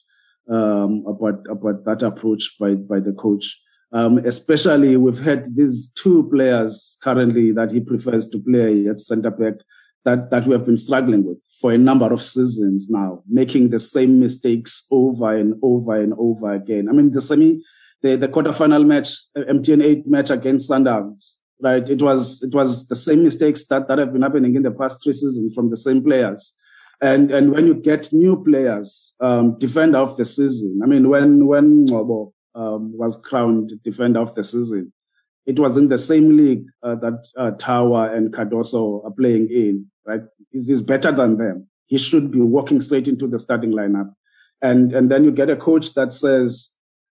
um, 0.49 1.03
about 1.07 1.45
about 1.49 1.85
that 1.85 2.01
approach 2.03 2.55
by 2.59 2.75
by 2.75 2.99
the 2.99 3.13
coach. 3.13 3.59
Um, 3.91 4.17
especially, 4.19 4.97
we've 4.97 5.23
had 5.23 5.55
these 5.55 5.89
two 5.95 6.29
players 6.31 6.97
currently 7.01 7.51
that 7.53 7.71
he 7.71 7.79
prefers 7.79 8.27
to 8.27 8.39
play 8.39 8.87
at 8.87 8.99
centre 8.99 9.31
back 9.31 9.53
that 10.05 10.29
that 10.29 10.45
we 10.45 10.53
have 10.53 10.65
been 10.65 10.77
struggling 10.77 11.25
with 11.25 11.37
for 11.59 11.71
a 11.71 11.77
number 11.77 12.11
of 12.11 12.21
seasons 12.21 12.87
now, 12.89 13.23
making 13.27 13.69
the 13.69 13.79
same 13.79 14.19
mistakes 14.19 14.85
over 14.91 15.35
and 15.35 15.55
over 15.61 15.99
and 15.99 16.13
over 16.17 16.53
again. 16.53 16.87
I 16.87 16.93
mean, 16.93 17.11
the 17.11 17.21
semi, 17.21 17.61
the 18.01 18.15
the 18.15 18.27
quarterfinal 18.27 18.85
match, 18.85 19.09
MTN 19.35 19.83
eight 19.83 20.07
match 20.07 20.29
against 20.29 20.69
Sundowns, 20.69 21.35
right? 21.61 21.87
It 21.89 22.01
was 22.01 22.41
it 22.43 22.53
was 22.53 22.87
the 22.87 22.95
same 22.95 23.23
mistakes 23.23 23.65
that 23.65 23.87
that 23.87 23.97
have 23.97 24.13
been 24.13 24.21
happening 24.21 24.55
in 24.55 24.63
the 24.63 24.71
past 24.71 25.03
three 25.03 25.13
seasons 25.13 25.53
from 25.53 25.69
the 25.69 25.77
same 25.77 26.03
players. 26.03 26.53
And 27.01 27.31
and 27.31 27.51
when 27.51 27.67
you 27.67 27.73
get 27.73 28.11
new 28.13 28.43
players, 28.43 29.13
um, 29.19 29.57
defender 29.59 29.97
of 29.97 30.17
the 30.17 30.25
season. 30.25 30.79
I 30.83 30.87
mean, 30.87 31.09
when 31.09 31.45
when 31.45 31.87
Ngcobo 31.87 32.31
um, 32.55 32.97
was 32.97 33.17
crowned 33.17 33.73
defender 33.83 34.19
of 34.19 34.33
the 34.35 34.43
season, 34.43 34.93
it 35.45 35.59
was 35.59 35.77
in 35.77 35.89
the 35.89 35.97
same 35.97 36.37
league 36.37 36.65
uh, 36.83 36.95
that 36.95 37.25
uh, 37.37 37.51
Tower 37.51 38.13
and 38.13 38.33
Cardoso 38.33 39.03
are 39.05 39.11
playing 39.11 39.49
in. 39.49 39.91
Right, 40.05 40.21
he's, 40.51 40.67
he's 40.67 40.81
better 40.81 41.11
than 41.11 41.37
them. 41.37 41.67
He 41.87 41.97
should 41.97 42.31
be 42.31 42.39
walking 42.39 42.79
straight 42.79 43.07
into 43.07 43.27
the 43.27 43.39
starting 43.39 43.71
lineup. 43.71 44.13
And 44.61 44.93
and 44.93 45.11
then 45.11 45.25
you 45.25 45.31
get 45.31 45.49
a 45.49 45.55
coach 45.55 45.93
that 45.95 46.13
says, 46.13 46.69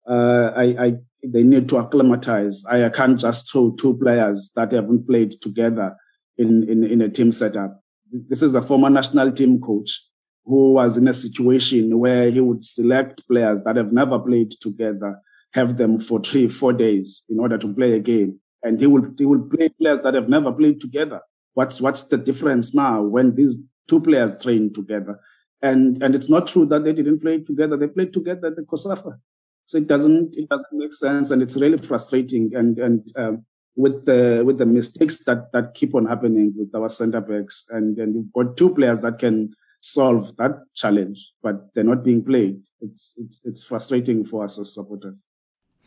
uh, 0.08 0.50
I, 0.54 0.64
I 0.78 0.94
they 1.24 1.42
need 1.42 1.68
to 1.70 1.78
acclimatize. 1.78 2.64
I, 2.66 2.84
I 2.84 2.88
can't 2.90 3.18
just 3.18 3.50
throw 3.50 3.72
two 3.72 3.96
players 3.96 4.50
that 4.56 4.72
haven't 4.72 5.06
played 5.06 5.32
together 5.40 5.96
in, 6.38 6.68
in, 6.68 6.84
in 6.84 7.02
a 7.02 7.08
team 7.08 7.32
setup 7.32 7.82
this 8.10 8.42
is 8.42 8.54
a 8.54 8.62
former 8.62 8.90
national 8.90 9.32
team 9.32 9.60
coach 9.60 10.00
who 10.44 10.74
was 10.74 10.96
in 10.96 11.06
a 11.06 11.12
situation 11.12 11.98
where 11.98 12.30
he 12.30 12.40
would 12.40 12.64
select 12.64 13.26
players 13.28 13.62
that 13.62 13.76
have 13.76 13.92
never 13.92 14.18
played 14.18 14.50
together, 14.50 15.20
have 15.52 15.76
them 15.76 15.98
for 15.98 16.20
three, 16.20 16.48
four 16.48 16.72
days 16.72 17.22
in 17.28 17.38
order 17.38 17.58
to 17.58 17.72
play 17.72 17.92
a 17.92 17.98
game. 17.98 18.40
And 18.62 18.80
he 18.80 18.86
will, 18.86 19.06
he 19.16 19.24
will 19.24 19.48
play 19.48 19.68
players 19.68 20.00
that 20.00 20.14
have 20.14 20.28
never 20.28 20.52
played 20.52 20.80
together. 20.80 21.20
What's, 21.54 21.80
what's 21.80 22.04
the 22.04 22.18
difference 22.18 22.74
now 22.74 23.02
when 23.02 23.34
these 23.34 23.56
two 23.88 24.00
players 24.00 24.42
train 24.42 24.72
together? 24.72 25.20
And, 25.62 26.02
and 26.02 26.14
it's 26.14 26.28
not 26.28 26.46
true 26.46 26.66
that 26.66 26.84
they 26.84 26.92
didn't 26.92 27.20
play 27.20 27.38
together. 27.38 27.76
They 27.76 27.88
played 27.88 28.12
together 28.12 28.48
at 28.48 28.56
the 28.56 28.62
COSAFA. 28.62 29.18
So 29.66 29.78
it 29.78 29.86
doesn't, 29.86 30.36
it 30.36 30.48
doesn't 30.48 30.72
make 30.72 30.92
sense. 30.92 31.30
And 31.30 31.42
it's 31.42 31.56
really 31.56 31.78
frustrating. 31.78 32.50
And, 32.54 32.78
and, 32.78 33.12
um, 33.16 33.44
with 33.76 34.04
the 34.04 34.42
with 34.44 34.58
the 34.58 34.66
mistakes 34.66 35.24
that 35.24 35.52
that 35.52 35.74
keep 35.74 35.94
on 35.94 36.06
happening 36.06 36.52
with 36.56 36.74
our 36.74 36.88
centre 36.88 37.20
backs, 37.20 37.66
and 37.70 37.98
and 37.98 38.14
you've 38.14 38.32
got 38.32 38.56
two 38.56 38.74
players 38.74 39.00
that 39.00 39.18
can 39.18 39.54
solve 39.80 40.36
that 40.36 40.52
challenge, 40.74 41.32
but 41.42 41.74
they're 41.74 41.84
not 41.84 42.04
being 42.04 42.22
played. 42.24 42.60
It's 42.80 43.14
it's 43.18 43.42
it's 43.44 43.64
frustrating 43.64 44.24
for 44.24 44.44
us 44.44 44.58
as 44.58 44.74
supporters. 44.74 45.24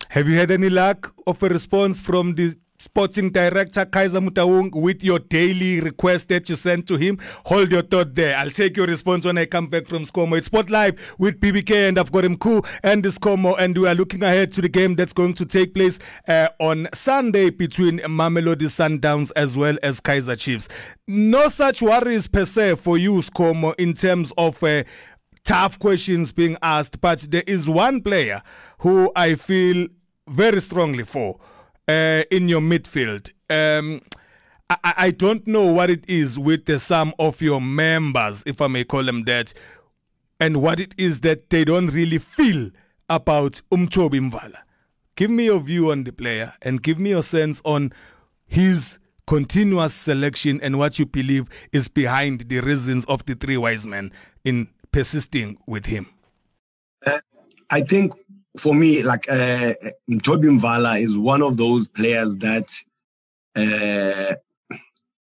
Have 0.10 0.28
you 0.28 0.36
had 0.36 0.52
any 0.52 0.70
luck 0.70 1.14
of 1.26 1.42
a 1.42 1.50
response 1.50 2.00
from 2.00 2.36
the 2.36 2.56
sporting 2.84 3.32
director 3.32 3.86
Kaizer 3.86 4.28
Motaung 4.28 4.70
with 4.74 5.04
your 5.04 5.20
daily 5.20 5.80
request 5.80 6.28
that 6.28 6.50
you 6.50 6.56
send 6.56 6.86
to 6.88 6.98
him. 6.98 7.18
Hold 7.46 7.72
your 7.72 7.82
thought 7.82 8.14
there. 8.14 8.38
I'll 8.38 8.52
take 8.52 8.76
your 8.76 8.88
response 8.88 9.24
when 9.24 9.38
I 9.38 9.46
come 9.46 9.68
back 9.68 9.88
from 9.88 10.04
ScoMo. 10.04 10.38
It's 10.38 10.48
Sport 10.48 10.70
Live 10.70 11.00
with 11.18 11.40
PBK 11.40 11.88
and 11.88 11.98
I've 11.98 12.12
got 12.12 12.26
him 12.26 12.38
cool 12.38 12.66
and 12.84 13.04
ScoMo 13.04 13.56
and 13.58 13.78
we 13.78 13.88
are 13.88 13.96
looking 13.96 14.22
ahead 14.22 14.52
to 14.54 14.62
the 14.62 14.68
game 14.70 14.96
that's 14.96 15.14
going 15.14 15.34
to 15.36 15.46
take 15.46 15.74
place 15.74 15.98
uh, 16.28 16.50
on 16.60 16.90
Sunday 16.94 17.50
between 17.50 18.00
Mamelodi 18.00 18.68
Sundowns 18.68 19.32
as 19.36 19.56
well 19.58 19.78
as 19.82 20.02
Kaizer 20.02 20.38
Chiefs. 20.38 20.68
No 21.08 21.48
such 21.48 21.82
worries 21.82 22.28
per 22.28 22.46
se 22.46 22.76
for 22.76 22.98
you, 22.98 23.14
ScoMo, 23.14 23.74
in 23.80 23.94
terms 23.94 24.34
of 24.38 24.62
uh, 24.62 24.84
tough 25.46 25.80
questions 25.80 26.34
being 26.34 26.58
asked, 26.62 27.00
but 27.00 27.20
there 27.30 27.44
is 27.48 27.70
one 27.70 28.02
player 28.02 28.42
who 28.80 29.12
I 29.16 29.36
feel 29.36 29.88
very 30.28 30.62
strongly 30.62 31.04
for 31.04 31.40
uh, 31.88 32.24
in 32.32 32.50
your 32.50 32.62
midfield. 32.62 33.32
Um, 33.50 34.02
I, 34.70 34.94
I, 34.98 35.12
don't 35.12 35.46
know 35.46 35.72
what 35.72 35.90
it 35.90 36.10
is 36.10 36.40
with 36.40 36.66
the, 36.66 36.80
some 36.80 37.14
of 37.20 37.42
your 37.42 37.62
members, 37.62 38.44
if 38.48 38.62
I 38.62 38.68
may 38.68 38.84
call 38.84 39.04
them 39.04 39.24
that, 39.24 39.54
and 40.40 40.62
what 40.62 40.80
it 40.80 40.96
is 40.98 41.22
that 41.22 41.50
they 41.50 41.66
don't 41.66 41.88
really 41.88 42.18
feel 42.18 42.72
about 43.10 43.62
Umchobi 43.72 44.32
Mvala. 44.32 44.60
Give 45.16 45.30
me 45.30 45.46
your 45.46 45.60
view 45.60 45.92
on 45.92 46.06
the 46.06 46.12
player 46.12 46.54
and 46.62 46.82
give 46.82 46.98
me 46.98 47.12
your 47.12 47.22
sense 47.22 47.62
on 47.66 47.94
his 48.46 48.98
continuous 49.28 49.94
selection 49.94 50.60
and 50.62 50.80
what 50.80 50.98
you 50.98 51.06
believe 51.06 51.48
is 51.72 51.88
behind 51.88 52.42
the 52.42 52.62
reasons 52.62 53.06
of 53.06 53.26
the 53.26 53.36
three 53.36 53.58
wise 53.58 53.86
men 53.86 54.12
in 54.44 54.68
persisting 54.92 55.58
with 55.68 55.86
him. 55.86 56.08
Uh, 57.06 57.20
I 57.70 57.82
think 57.82 58.14
for 58.58 58.76
me, 58.76 59.02
like 59.04 59.30
uh, 59.30 59.74
Mothobi 60.10 60.60
Mvala 60.60 61.02
is 61.02 61.18
one 61.18 61.42
of 61.42 61.58
those 61.58 61.88
players 61.88 62.38
that 62.38 62.72
uh, 63.56 64.36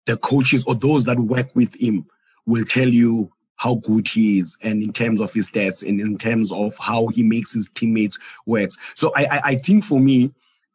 the 0.07 0.17
coaches 0.17 0.65
or 0.67 0.75
those 0.75 1.05
that 1.05 1.19
work 1.19 1.55
with 1.55 1.75
him 1.81 2.07
will 2.47 2.65
tell 2.65 2.89
you 2.89 3.31
how 3.57 3.77
good 3.77 4.09
he 4.09 4.41
is 4.41 4.59
and 4.63 4.83
in 4.83 4.93
terms 4.93 5.21
of 5.21 5.33
his 5.33 5.49
stats 5.49 5.87
and 5.87 6.01
in 6.01 6.19
terms 6.19 6.53
of 6.53 6.77
how 6.79 7.07
he 7.09 7.23
makes 7.23 7.55
his 7.55 7.69
teammates 7.75 8.19
work. 8.47 8.71
So 8.95 9.13
I, 9.15 9.25
I, 9.25 9.41
I 9.45 9.55
think 9.55 9.85
for 9.85 10.01
me, 10.01 10.33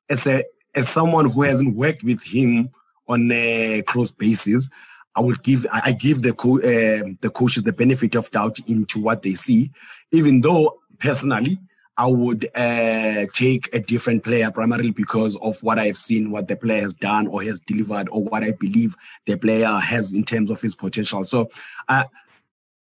as 0.09 0.25
a 0.25 0.43
as 0.75 0.87
someone 0.87 1.29
who 1.29 1.41
hasn't 1.41 1.75
worked 1.75 2.03
with 2.03 2.21
him 2.23 2.69
on 3.07 3.31
a 3.31 3.81
close 3.83 4.11
basis, 4.11 4.69
I 5.15 5.21
will 5.21 5.35
give 5.35 5.67
I 5.71 5.91
give 5.91 6.21
the 6.21 6.33
co- 6.33 6.59
uh, 6.59 7.09
the 7.21 7.31
coaches 7.33 7.63
the 7.63 7.73
benefit 7.73 8.15
of 8.15 8.31
doubt 8.31 8.59
into 8.67 8.99
what 9.01 9.23
they 9.23 9.35
see, 9.35 9.71
even 10.11 10.41
though 10.41 10.79
personally 10.99 11.59
I 11.99 12.07
would 12.07 12.49
uh, 12.55 13.25
take 13.33 13.67
a 13.73 13.79
different 13.81 14.23
player 14.23 14.49
primarily 14.51 14.91
because 14.91 15.35
of 15.41 15.61
what 15.61 15.77
I've 15.77 15.97
seen, 15.97 16.31
what 16.31 16.47
the 16.47 16.55
player 16.55 16.79
has 16.79 16.93
done 16.93 17.27
or 17.27 17.43
has 17.43 17.59
delivered, 17.59 18.07
or 18.09 18.23
what 18.23 18.41
I 18.41 18.51
believe 18.51 18.95
the 19.25 19.35
player 19.35 19.67
has 19.67 20.13
in 20.13 20.23
terms 20.23 20.49
of 20.49 20.61
his 20.61 20.75
potential. 20.75 21.25
So, 21.25 21.49
uh, 21.89 22.05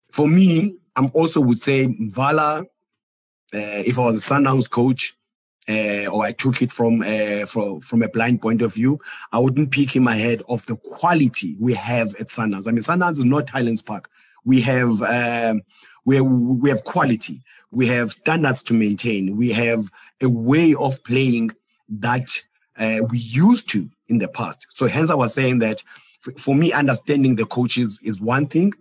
for 0.10 0.26
me, 0.26 0.78
I'm 0.96 1.12
also 1.14 1.42
would 1.42 1.60
say 1.60 1.88
Mvala. 1.88 2.62
Uh, 3.54 3.84
if 3.86 4.00
I 4.00 4.04
was 4.04 4.24
a 4.24 4.26
Sundowns 4.26 4.70
coach, 4.70 5.18
uh, 5.68 6.06
or 6.08 6.24
I 6.24 6.32
took 6.32 6.62
it 6.62 6.72
from 6.72 7.02
uh, 7.02 7.46
from 7.46 7.82
from 7.82 8.04
a 8.04 8.08
blind 8.08 8.42
point 8.42 8.62
of 8.62 8.74
view, 8.74 9.02
I 9.34 9.40
wouldn't 9.40 9.72
pick 9.72 9.94
him 9.94 10.08
ahead 10.08 10.44
of 10.48 10.66
the 10.66 10.78
quality 10.78 11.58
we 11.60 11.74
have 11.74 12.16
at 12.22 12.30
Sundowns. 12.30 12.70
I 12.70 12.72
mean, 12.72 12.84
Sundowns 12.84 13.18
is 13.18 13.26
not 13.26 13.50
Highlands 13.50 13.82
Park. 13.82 14.10
We 14.46 14.62
have 14.62 15.02
um, 15.02 15.62
we 16.06 16.16
have, 16.18 16.26
we 16.26 16.70
have 16.70 16.84
quality, 16.84 17.42
we 17.72 17.88
have 17.88 18.12
standards 18.12 18.64
to 18.64 18.74
maintain, 18.74 19.36
we 19.38 19.52
have 19.52 19.90
a 20.22 20.30
way 20.30 20.74
of 20.76 21.04
playing 21.04 21.52
that 21.90 22.30
uh, 22.78 23.00
we 23.10 23.18
used 23.18 23.70
to 23.70 23.90
in 24.08 24.18
the 24.18 24.28
past. 24.28 24.68
So 24.70 24.88
hence 24.88 25.10
I 25.10 25.16
was 25.16 25.34
saying 25.34 25.60
that 25.60 25.84
for 26.38 26.56
me, 26.56 26.72
understanding 26.72 27.36
the 27.36 27.46
coaches 27.46 28.00
is 28.04 28.22
one 28.22 28.48
thing, 28.48 28.74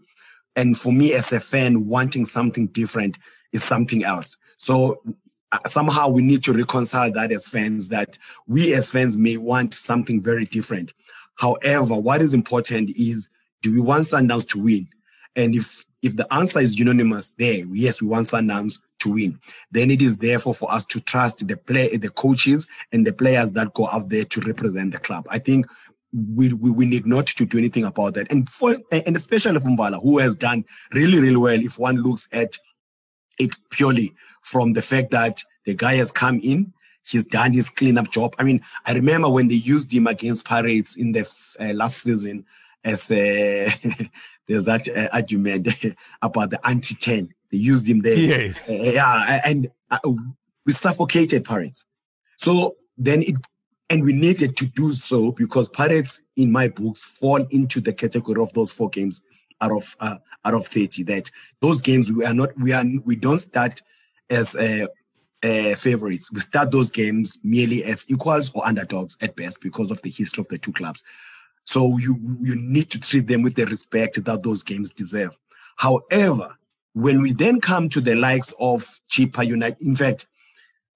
and 0.55 0.79
for 0.79 0.93
me 0.93 1.15
as 1.15 1.33
a 1.33 1.41
fan, 1.41 1.87
wanting 1.87 2.25
something 2.25 2.69
different 2.69 3.19
is 3.53 3.65
something 3.65 4.05
else. 4.05 4.37
So 4.59 5.03
uh, 5.51 5.59
somehow 5.67 6.09
we 6.09 6.23
need 6.23 6.45
to 6.45 6.53
reconcile 6.53 7.11
that 7.13 7.33
as 7.33 7.49
fans 7.49 7.89
that 7.89 8.19
we 8.47 8.75
as 8.75 8.91
fans 8.91 9.17
may 9.17 9.37
want 9.37 9.75
something 9.75 10.23
very 10.23 10.47
different. 10.47 10.93
However, 11.35 11.95
what 11.95 12.23
is 12.23 12.35
important 12.35 12.91
is 12.91 13.29
do 13.63 13.73
we 13.73 13.81
want 13.81 14.07
Sundowns 14.07 14.49
to 14.51 14.61
win? 14.61 14.89
And 15.37 15.55
if 15.55 15.85
if 16.03 16.17
the 16.17 16.33
answer 16.33 16.61
is 16.61 16.79
unanimous 16.79 17.31
there, 17.39 17.65
yes, 17.73 18.03
we 18.03 18.09
want 18.09 18.27
Sundowns 18.29 18.81
to 18.99 19.13
win, 19.13 19.39
then 19.71 19.91
it 19.91 20.03
is 20.03 20.17
therefore 20.17 20.55
for 20.55 20.71
us 20.73 20.85
to 20.87 21.01
trust 21.01 21.47
the 21.47 21.57
play, 21.57 21.97
the 21.97 22.11
coaches 22.11 22.67
and 22.91 23.07
the 23.07 23.13
players 23.13 23.53
that 23.53 23.73
go 23.75 23.87
out 23.89 24.09
there 24.09 24.25
to 24.25 24.41
represent 24.41 24.93
the 24.93 24.99
club. 24.99 25.27
I 25.31 25.39
think 25.39 25.67
we, 26.13 26.53
we, 26.53 26.71
we 26.71 26.87
need 26.87 27.07
not 27.07 27.27
to 27.27 27.47
do 27.47 27.59
anything 27.59 27.85
about 27.85 28.15
that. 28.15 28.31
And 28.31 28.49
for 28.49 28.77
and 28.91 29.17
especially 29.17 29.61
from 29.61 29.77
Vala, 29.77 30.01
who 30.01 30.19
has 30.19 30.35
done 30.35 30.65
really, 30.93 31.21
really 31.21 31.37
well 31.37 31.61
if 31.61 31.79
one 31.79 32.03
looks 32.03 32.29
at 32.33 32.59
it 33.39 33.55
purely 33.71 34.13
from 34.43 34.73
the 34.73 34.83
fact 34.83 35.11
that 35.13 35.43
the 35.65 35.75
guy 35.75 35.95
has 35.95 36.13
come 36.13 36.41
in, 36.41 36.73
he's 37.05 37.25
done 37.25 37.53
his 37.53 37.71
cleanup 37.71 38.11
job. 38.11 38.35
I 38.39 38.43
mean, 38.43 38.61
I 38.85 38.93
remember 38.93 39.31
when 39.31 39.49
they 39.49 39.55
used 39.55 39.93
him 39.93 40.07
against 40.07 40.45
Pirates 40.45 40.97
in 40.97 41.13
the 41.13 41.31
uh, 41.59 41.73
last 41.73 42.03
season 42.03 42.45
as 42.85 43.11
a 43.11 43.73
there's 44.49 44.65
that 44.67 44.89
uh, 44.89 45.09
argument 45.13 45.69
about 46.23 46.51
the 46.51 46.67
anti 46.67 46.95
10. 46.95 47.33
They 47.51 47.59
used 47.59 47.89
him 47.89 48.01
there. 48.01 48.15
Yes. 48.17 48.69
Uh, 48.69 48.75
yeah, 48.75 49.41
and 49.45 49.71
uh, 49.91 49.99
we 50.65 50.73
suffocated 50.73 51.45
Pirates. 51.45 51.85
So 52.39 52.77
then 52.97 53.23
it, 53.23 53.37
and 53.91 54.03
we 54.05 54.13
needed 54.13 54.57
to 54.57 54.67
do 54.67 54.93
so 54.93 55.33
because 55.33 55.69
Pirates, 55.69 56.23
in 56.37 56.51
my 56.51 56.69
books, 56.69 57.05
fall 57.05 57.47
into 57.51 57.81
the 57.81 57.93
category 57.93 58.41
of 58.41 58.53
those 58.55 58.73
four 58.73 58.89
games 58.89 59.23
out 59.61 59.73
of 59.73 59.95
uh, 60.01 60.17
out 60.45 60.55
of 60.55 60.67
30. 60.67 61.05
That 61.05 61.31
those 61.61 61.81
games 61.81 62.11
we 62.11 62.25
are 62.25 62.35
not, 62.35 62.59
we 62.59 62.73
are, 62.73 62.85
we 63.05 63.17
don't 63.17 63.39
start 63.39 63.83
as 64.31 64.57
uh, 64.57 64.87
uh, 65.43 65.75
favorites. 65.75 66.33
We 66.33 66.41
start 66.41 66.71
those 66.71 66.91
games 66.91 67.39
merely 67.43 67.85
as 67.85 68.11
equals 68.11 68.51
or 68.55 68.67
underdogs 68.67 69.17
at 69.21 69.37
best 69.37 69.61
because 69.61 69.91
of 69.91 70.01
the 70.03 70.11
history 70.11 70.41
of 70.41 70.49
the 70.49 70.59
two 70.59 70.73
clubs. 70.73 71.05
So 71.65 71.99
you 71.99 72.19
you 72.41 72.57
need 72.57 72.91
to 72.91 73.01
treat 73.01 73.27
them 73.27 73.43
with 73.43 73.55
the 73.55 73.65
respect 73.67 74.23
that 74.25 74.43
those 74.43 74.63
games 74.63 74.91
deserve. 74.91 75.39
However, 75.77 76.57
when 76.95 77.23
we 77.23 77.33
then 77.33 77.61
come 77.61 77.89
to 77.91 78.01
the 78.01 78.15
likes 78.15 78.53
of 78.61 79.01
Chippa 79.11 79.47
United, 79.47 79.81
in 79.83 79.97
fact, 79.97 80.27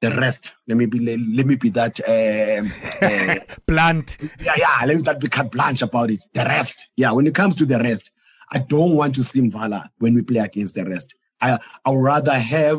the 0.00 0.10
rest. 0.10 0.54
Let 0.66 0.76
me 0.76 0.86
be 0.86 0.98
let, 0.98 1.46
me 1.46 1.56
be 1.56 1.70
that 1.70 2.00
um, 2.06 2.72
uh, 3.00 3.54
blunt. 3.66 4.18
Yeah, 4.40 4.54
yeah. 4.56 4.84
Let 4.84 4.96
me 4.96 5.02
that 5.02 5.20
be 5.20 5.28
cut 5.28 5.50
blanche 5.50 5.82
about 5.82 6.10
it. 6.10 6.22
The 6.32 6.44
rest. 6.44 6.88
Yeah. 6.96 7.12
When 7.12 7.26
it 7.26 7.34
comes 7.34 7.54
to 7.56 7.66
the 7.66 7.78
rest, 7.78 8.10
I 8.52 8.58
don't 8.58 8.94
want 8.94 9.14
to 9.16 9.24
see 9.24 9.40
Mvala 9.40 9.88
when 9.98 10.14
we 10.14 10.22
play 10.22 10.40
against 10.40 10.74
the 10.74 10.84
rest. 10.84 11.14
I 11.40 11.58
I 11.84 11.90
would 11.90 12.02
rather 12.02 12.38
have 12.38 12.78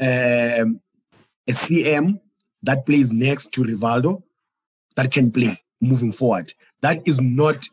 um, 0.00 0.80
a 1.46 1.52
CM 1.52 2.20
that 2.62 2.86
plays 2.86 3.12
next 3.12 3.52
to 3.52 3.64
Rivaldo 3.64 4.22
that 4.96 5.10
can 5.10 5.30
play 5.30 5.60
moving 5.80 6.12
forward. 6.12 6.54
That 6.84 7.08
is 7.08 7.18
not 7.18 7.66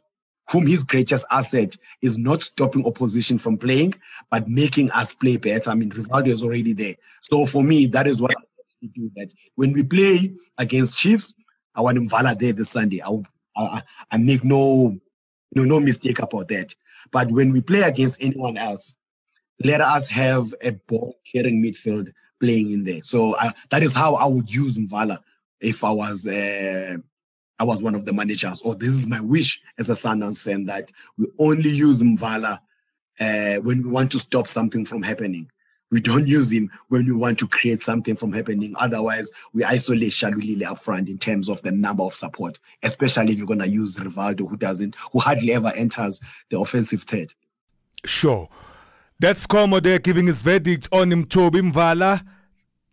whom 0.52 0.68
his 0.68 0.86
greatest 0.86 1.26
asset 1.30 1.76
is 2.02 2.18
not 2.18 2.42
stopping 2.44 2.86
opposition 2.86 3.38
from 3.38 3.58
playing, 3.58 3.94
but 4.30 4.48
making 4.48 4.90
us 4.92 5.12
play 5.14 5.36
better. 5.36 5.70
I 5.70 5.74
mean, 5.74 5.92
Rivaldo 5.92 6.28
is 6.28 6.42
already 6.42 6.72
there. 6.72 6.96
So 7.20 7.46
for 7.46 7.62
me, 7.62 7.88
that 7.88 8.08
is 8.08 8.22
what 8.22 8.32
I 8.32 8.88
do. 8.96 9.12
That 9.18 9.34
when 9.56 9.74
we 9.74 9.84
play 9.84 10.34
against 10.58 10.98
Chiefs, 10.98 11.34
I 11.76 11.82
want 11.82 11.98
Mvala 11.98 12.40
there 12.40 12.54
this 12.54 12.70
Sunday. 12.70 13.02
I, 13.02 13.12
I, 13.58 13.84
I 14.12 14.16
make 14.16 14.46
no, 14.46 14.98
no 15.54 15.66
no 15.66 15.82
mistake 15.82 16.20
about 16.20 16.48
that. 16.48 16.74
But 17.12 17.34
when 17.34 17.52
we 17.52 17.60
play 17.60 17.82
against 17.82 18.16
anyone 18.22 18.56
else, 18.56 18.96
let 19.62 19.82
us 19.82 20.08
have 20.08 20.56
a 20.62 20.72
ball 20.72 21.18
carrying 21.30 21.62
midfield 21.62 22.14
playing 22.40 22.72
in 22.72 22.86
there. 22.86 23.04
So 23.04 23.36
I, 23.36 23.52
that 23.72 23.84
is 23.84 23.94
how 23.94 24.16
I 24.16 24.24
would 24.26 24.50
use 24.50 24.78
Mvala 24.78 25.20
if 25.60 25.84
I 25.84 25.92
was 25.92 26.26
uh, 26.26 26.96
I 27.62 27.64
was 27.64 27.84
one 27.84 27.94
of 27.94 28.06
the 28.06 28.12
managers, 28.12 28.64
or 28.64 28.74
this 28.74 28.90
is 28.90 29.06
my 29.06 29.22
wish 29.22 29.62
as 29.78 29.88
a 29.92 29.94
Sundowns 29.94 30.42
fan 30.42 30.66
that 30.66 30.92
we 31.16 31.28
only 31.38 31.70
use 31.70 32.02
Mvala 32.02 32.60
uh, 33.20 33.56
when 33.58 33.84
we 33.84 33.88
want 33.88 34.12
to 34.14 34.18
stop 34.18 34.48
something 34.48 34.84
from 34.84 35.04
happening. 35.04 35.48
We 35.92 36.02
don't 36.02 36.26
use 36.26 36.52
him 36.52 36.72
when 36.88 37.06
we 37.06 37.12
want 37.12 37.38
to 37.38 37.48
create 37.48 37.80
something 37.82 38.16
from 38.16 38.34
happening. 38.34 38.74
Otherwise, 38.80 39.30
we 39.54 39.64
isolate 39.64 40.12
Shalulile 40.12 40.66
up 40.66 40.80
front 40.80 41.08
in 41.08 41.20
terms 41.20 41.52
of 41.52 41.62
the 41.62 41.70
number 41.70 42.02
of 42.02 42.16
support, 42.16 42.58
especially 42.82 43.34
if 43.34 43.38
you're 43.38 43.46
going 43.46 43.60
to 43.60 43.68
use 43.68 43.96
Rivaldo, 43.98 44.50
who 44.50 44.58
doesn't, 44.58 44.96
who 45.12 45.20
hardly 45.20 45.54
ever 45.54 45.72
enters 45.74 46.20
the 46.50 46.60
offensive 46.60 47.04
third. 47.04 47.32
Sure. 48.06 48.50
That's 49.20 49.46
Como 49.46 49.80
there 49.80 50.00
giving 50.00 50.26
his 50.26 50.42
verdict 50.42 50.90
on 50.92 51.12
him, 51.12 51.26
Toby 51.26 51.62
Mvala. 51.62 52.26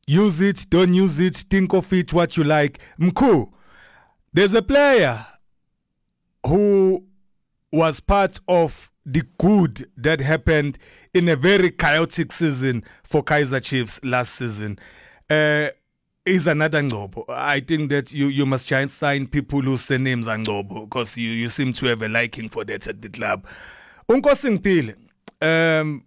Use 0.07 0.42
it, 0.42 0.66
don't 0.68 0.92
use 0.92 1.18
it, 1.18 1.37
think 1.48 1.72
of 1.72 1.90
it 1.90 2.12
what 2.12 2.37
you 2.37 2.44
like. 2.44 2.81
Mku, 3.00 3.50
there's 4.33 4.55
a 4.55 4.62
player 4.62 5.25
who 6.47 7.05
was 7.73 8.01
part 8.01 8.38
of 8.49 8.91
the 9.05 9.23
good 9.38 9.91
that 9.97 10.21
happened 10.21 10.79
in 11.14 11.29
a 11.29 11.37
very 11.37 11.71
chaotic 11.71 12.33
season 12.33 12.85
for 13.03 13.23
Kaizer 13.23 13.62
Chiefs 13.62 14.01
last 14.05 14.35
season. 14.35 14.79
Uh, 15.31 15.69
is 16.29 16.47
another 16.47 16.83
Ngcobo. 16.83 17.25
I 17.29 17.61
think 17.61 17.91
that 17.91 18.12
you, 18.12 18.27
you 18.27 18.45
must 18.45 18.69
try 18.69 18.81
and 18.81 18.91
sign 18.91 19.27
people 19.27 19.62
whose 19.62 19.83
surnames 19.83 20.29
are 20.29 20.37
Ngcobo 20.37 20.85
because 20.85 21.17
you, 21.17 21.31
you 21.31 21.49
seem 21.49 21.73
to 21.75 21.87
have 21.87 22.03
a 22.03 22.09
liking 22.09 22.49
for 22.49 22.64
that 22.64 22.87
at 22.87 23.01
the 23.01 23.09
club. 23.09 23.47
Unkosi 24.11 24.59
Mpile, 24.59 24.95
um, 25.81 26.05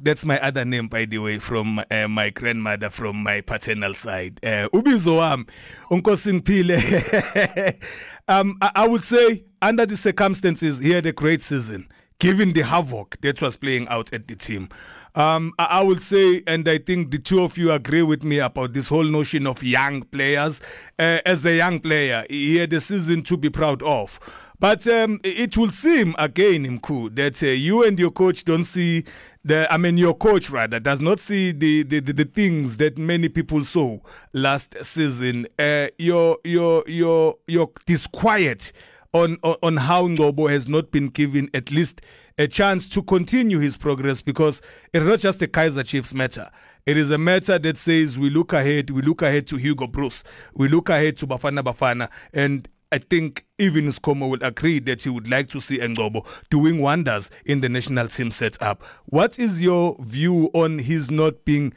that's 0.00 0.24
my 0.24 0.38
other 0.40 0.64
name 0.64 0.88
by 0.88 1.04
the 1.04 1.18
way 1.18 1.38
from 1.38 1.80
uh, 1.90 2.08
my 2.08 2.30
grandmother 2.30 2.90
from 2.90 3.22
my 3.22 3.40
paternal 3.40 3.94
side 3.94 4.38
uh, 4.44 4.68
ubizo 4.72 5.18
wami 5.18 5.48
um 8.28 8.56
I, 8.60 8.70
I 8.74 8.88
would 8.88 9.02
say 9.02 9.44
under 9.62 9.86
the 9.86 9.96
circumstances 9.96 10.78
he 10.78 10.90
had 10.90 11.06
a 11.06 11.12
great 11.12 11.42
season 11.42 11.88
given 12.18 12.52
the 12.52 12.62
havoc 12.62 13.20
that 13.20 13.40
was 13.40 13.56
playing 13.56 13.88
out 13.88 14.12
at 14.12 14.28
the 14.28 14.36
team 14.36 14.68
um, 15.16 15.54
I, 15.58 15.64
I 15.64 15.82
would 15.82 16.02
say, 16.02 16.42
and 16.46 16.68
I 16.68 16.76
think 16.76 17.10
the 17.10 17.18
two 17.18 17.40
of 17.40 17.56
you 17.56 17.72
agree 17.72 18.02
with 18.02 18.22
me 18.22 18.38
about 18.38 18.74
this 18.74 18.86
whole 18.86 19.04
notion 19.04 19.46
of 19.46 19.62
young 19.62 20.02
players. 20.02 20.60
Uh, 20.98 21.20
as 21.24 21.46
a 21.46 21.54
young 21.54 21.80
player, 21.80 22.26
he 22.28 22.56
had 22.56 22.70
a 22.74 22.82
season 22.82 23.22
to 23.22 23.38
be 23.38 23.48
proud 23.48 23.82
of. 23.82 24.20
But 24.58 24.86
um, 24.88 25.20
it 25.22 25.56
will 25.56 25.70
seem 25.70 26.14
again, 26.18 26.64
Mku, 26.80 27.14
that 27.16 27.42
uh, 27.42 27.46
you 27.48 27.84
and 27.84 27.98
your 27.98 28.10
coach 28.10 28.44
don't 28.44 28.64
see 28.64 29.04
the 29.44 29.72
I 29.72 29.76
mean 29.76 29.98
your 29.98 30.14
coach 30.14 30.50
rather 30.50 30.80
does 30.80 31.00
not 31.00 31.20
see 31.20 31.52
the 31.52 31.82
the, 31.82 32.00
the, 32.00 32.12
the 32.12 32.24
things 32.24 32.78
that 32.78 32.96
many 32.98 33.28
people 33.28 33.62
saw 33.64 33.98
last 34.32 34.76
season. 34.84 35.46
Uh, 35.58 35.88
your 35.98 36.38
your 36.44 36.84
your 36.86 37.36
your 37.46 37.70
disquiet 37.84 38.72
on, 39.12 39.36
on 39.42 39.56
on 39.62 39.76
how 39.76 40.08
Ngcobo 40.08 40.50
has 40.50 40.66
not 40.66 40.90
been 40.90 41.08
given 41.08 41.50
at 41.52 41.70
least 41.70 42.00
a 42.38 42.48
chance 42.48 42.88
to 42.90 43.02
continue 43.02 43.58
his 43.58 43.76
progress 43.76 44.20
because 44.20 44.60
it's 44.92 45.04
not 45.04 45.18
just 45.18 45.40
a 45.42 45.46
Kaizer 45.46 45.86
Chiefs 45.86 46.12
matter. 46.14 46.50
It 46.86 46.96
is 46.96 47.10
a 47.10 47.18
matter 47.18 47.58
that 47.58 47.76
says 47.76 48.18
we 48.18 48.30
look 48.30 48.52
ahead, 48.52 48.90
we 48.90 49.02
look 49.02 49.22
ahead 49.22 49.46
to 49.48 49.56
Hugo 49.56 49.86
Broos, 49.86 50.22
we 50.54 50.68
look 50.68 50.88
ahead 50.88 51.16
to 51.18 51.26
Bafana 51.26 51.62
Bafana, 51.62 52.08
and 52.32 52.68
I 52.92 52.98
think 52.98 53.46
even 53.58 53.86
Skomo 53.86 54.30
will 54.30 54.42
agree 54.42 54.78
that 54.80 55.02
he 55.02 55.10
would 55.10 55.28
like 55.28 55.48
to 55.50 55.60
see 55.60 55.78
Ngcobo 55.78 56.24
doing 56.50 56.80
wonders 56.80 57.30
in 57.44 57.60
the 57.60 57.68
national 57.68 58.08
team 58.08 58.30
setup. 58.30 58.82
What 59.06 59.38
is 59.38 59.60
your 59.60 59.96
view 60.00 60.50
on 60.54 60.78
his 60.78 61.10
not 61.10 61.44
being 61.44 61.72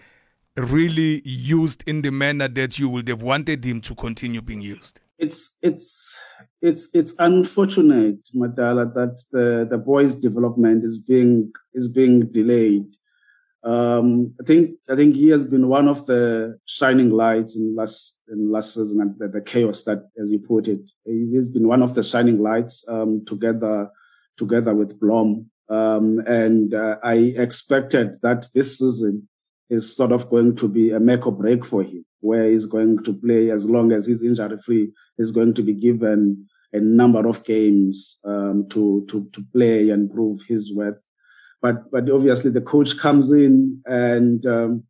really 0.55 1.21
used 1.27 1.83
in 1.87 2.01
the 2.01 2.11
manner 2.11 2.47
that 2.47 2.77
you 2.77 2.89
would 2.89 3.07
have 3.07 3.23
wanted 3.23 3.65
him 3.65 3.81
to 3.81 3.95
continue 3.95 4.41
being 4.41 4.61
used? 4.61 4.99
It's 5.17 5.57
it's 5.61 6.17
it's 6.61 6.89
it's 6.93 7.13
unfortunate, 7.19 8.29
Madala, 8.35 8.93
that 8.93 9.21
the, 9.31 9.67
the 9.69 9.77
boys' 9.77 10.15
development 10.15 10.83
is 10.85 10.99
being 10.99 11.51
is 11.73 11.89
being 11.89 12.27
delayed. 12.27 12.85
Um, 13.63 14.33
I 14.39 14.45
think 14.45 14.71
I 14.89 14.95
think 14.95 15.15
he 15.15 15.29
has 15.29 15.43
been 15.43 15.67
one 15.67 15.87
of 15.89 16.05
the 16.05 16.57
shining 16.65 17.09
lights 17.09 17.57
in 17.57 17.75
last 17.75 18.21
in 18.29 18.51
last 18.51 18.73
season 18.73 19.01
and 19.01 19.11
the, 19.19 19.27
the 19.27 19.41
chaos 19.41 19.83
that, 19.83 20.09
as 20.21 20.31
you 20.31 20.39
put 20.39 20.67
it, 20.67 20.89
he's 21.05 21.49
been 21.49 21.67
one 21.67 21.83
of 21.83 21.93
the 21.93 22.03
shining 22.03 22.41
lights 22.41 22.85
um, 22.87 23.25
together 23.25 23.89
together 24.37 24.73
with 24.73 24.99
Blom. 24.99 25.49
Um, 25.69 26.19
and 26.25 26.73
uh, 26.73 26.95
I 27.03 27.15
expected 27.37 28.17
that 28.23 28.47
this 28.55 28.79
season 28.79 29.27
is 29.69 29.95
sort 29.95 30.13
of 30.13 30.29
going 30.29 30.55
to 30.55 30.67
be 30.67 30.91
a 30.91 30.99
make 30.99 31.27
or 31.27 31.31
break 31.31 31.65
for 31.65 31.83
him, 31.83 32.05
where 32.21 32.49
he's 32.49 32.65
going 32.65 33.03
to 33.03 33.13
play 33.13 33.51
as 33.51 33.69
long 33.69 33.91
as 33.91 34.07
he's 34.07 34.23
injury 34.23 34.57
free. 34.65 34.91
He's 35.17 35.31
going 35.31 35.53
to 35.55 35.61
be 35.61 35.73
given 35.73 36.47
a 36.71 36.79
number 36.79 37.27
of 37.27 37.43
games 37.43 38.19
um, 38.23 38.67
to 38.69 39.05
to 39.09 39.27
to 39.33 39.45
play 39.53 39.89
and 39.89 40.09
prove 40.09 40.39
his 40.47 40.73
worth 40.73 41.08
but 41.61 41.91
but 41.91 42.09
obviously 42.09 42.51
the 42.51 42.61
coach 42.61 42.97
comes 42.97 43.31
in 43.31 43.81
and 43.85 44.45
um, 44.45 44.83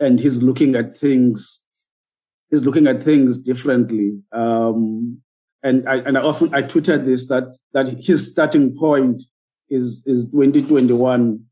and 0.00 0.20
he's 0.20 0.42
looking 0.42 0.74
at 0.74 0.96
things 0.96 1.60
he's 2.50 2.64
looking 2.64 2.86
at 2.86 3.02
things 3.02 3.38
differently 3.38 4.18
um, 4.32 5.20
and 5.62 5.88
I 5.88 5.96
and 5.96 6.16
I 6.16 6.22
often 6.22 6.54
I 6.54 6.62
tweeted 6.62 7.04
this 7.04 7.28
that 7.28 7.56
that 7.72 7.88
his 7.88 8.30
starting 8.30 8.76
point 8.76 9.22
is 9.68 10.02
is 10.06 10.24
2021 10.26 11.44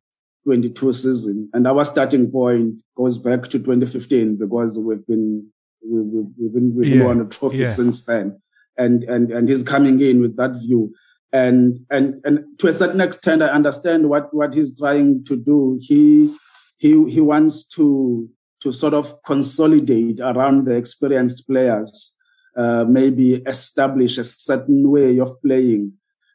22 0.44 0.92
season 0.92 1.50
and 1.52 1.66
our 1.66 1.84
starting 1.84 2.30
point 2.30 2.80
goes 2.96 3.18
back 3.18 3.44
to 3.44 3.58
2015 3.58 4.36
because 4.36 4.78
we've 4.78 5.06
been 5.06 5.50
we, 5.84 6.00
we've 6.00 6.54
been 6.54 6.74
we've 6.74 6.96
yeah. 6.96 7.04
won 7.04 7.20
a 7.20 7.24
trophy 7.24 7.58
yeah. 7.58 7.64
since 7.64 8.04
then 8.04 8.40
and 8.78 9.04
and 9.04 9.30
and 9.32 9.48
he's 9.48 9.62
coming 9.62 10.00
in 10.00 10.20
with 10.20 10.36
that 10.36 10.52
view 10.52 10.94
and 11.32 11.80
and 11.90 12.20
and 12.24 12.44
to 12.58 12.68
a 12.68 12.72
certain 12.72 13.00
extent 13.00 13.42
i 13.42 13.46
understand 13.46 14.08
what 14.08 14.32
what 14.32 14.54
he's 14.54 14.78
trying 14.78 15.24
to 15.24 15.36
do. 15.36 15.78
He 15.80 16.34
he 16.78 17.10
he 17.10 17.20
wants 17.20 17.64
to 17.76 18.28
to 18.62 18.72
sort 18.72 18.94
of 18.94 19.22
consolidate 19.22 20.20
around 20.20 20.66
the 20.66 20.74
experienced 20.74 21.46
players 21.46 22.16
uh, 22.56 22.84
maybe 22.88 23.34
establish 23.46 24.18
a 24.18 24.24
certain 24.24 24.90
way 24.90 25.18
of 25.18 25.40
playing 25.42 25.92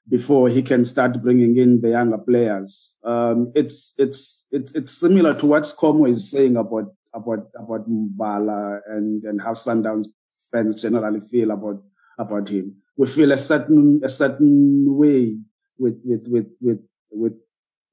before 0.08 0.50
he 0.50 0.62
can 0.62 0.86
start 0.86 1.22
bringing 1.22 1.58
in 1.58 1.82
the 1.82 1.90
younger 1.90 2.18
players. 2.18 2.98
Um, 3.04 3.52
it's 3.56 3.94
it's 3.98 4.48
it's 4.52 4.74
it's 4.74 4.92
similar 4.92 5.34
to 5.40 5.46
what 5.46 5.64
Skomo 5.64 6.10
is 6.10 6.30
saying 6.30 6.58
about 6.58 6.94
about 7.14 7.48
about 7.56 7.90
Mvala 7.90 8.82
and 8.88 9.24
and 9.24 9.42
how 9.42 9.54
Sundowns 9.54 10.08
fans 10.52 10.82
generally 10.82 11.22
feel 11.22 11.52
about 11.52 11.82
about 12.20 12.50
him 12.50 12.81
we 12.98 13.08
feel 13.08 13.32
a 13.32 13.38
certain 13.38 14.02
a 14.04 14.10
certain 14.10 14.86
way 14.98 15.38
with 15.78 16.00
with 16.04 16.28
with 16.28 16.56
with 16.62 16.82
with, 17.12 17.38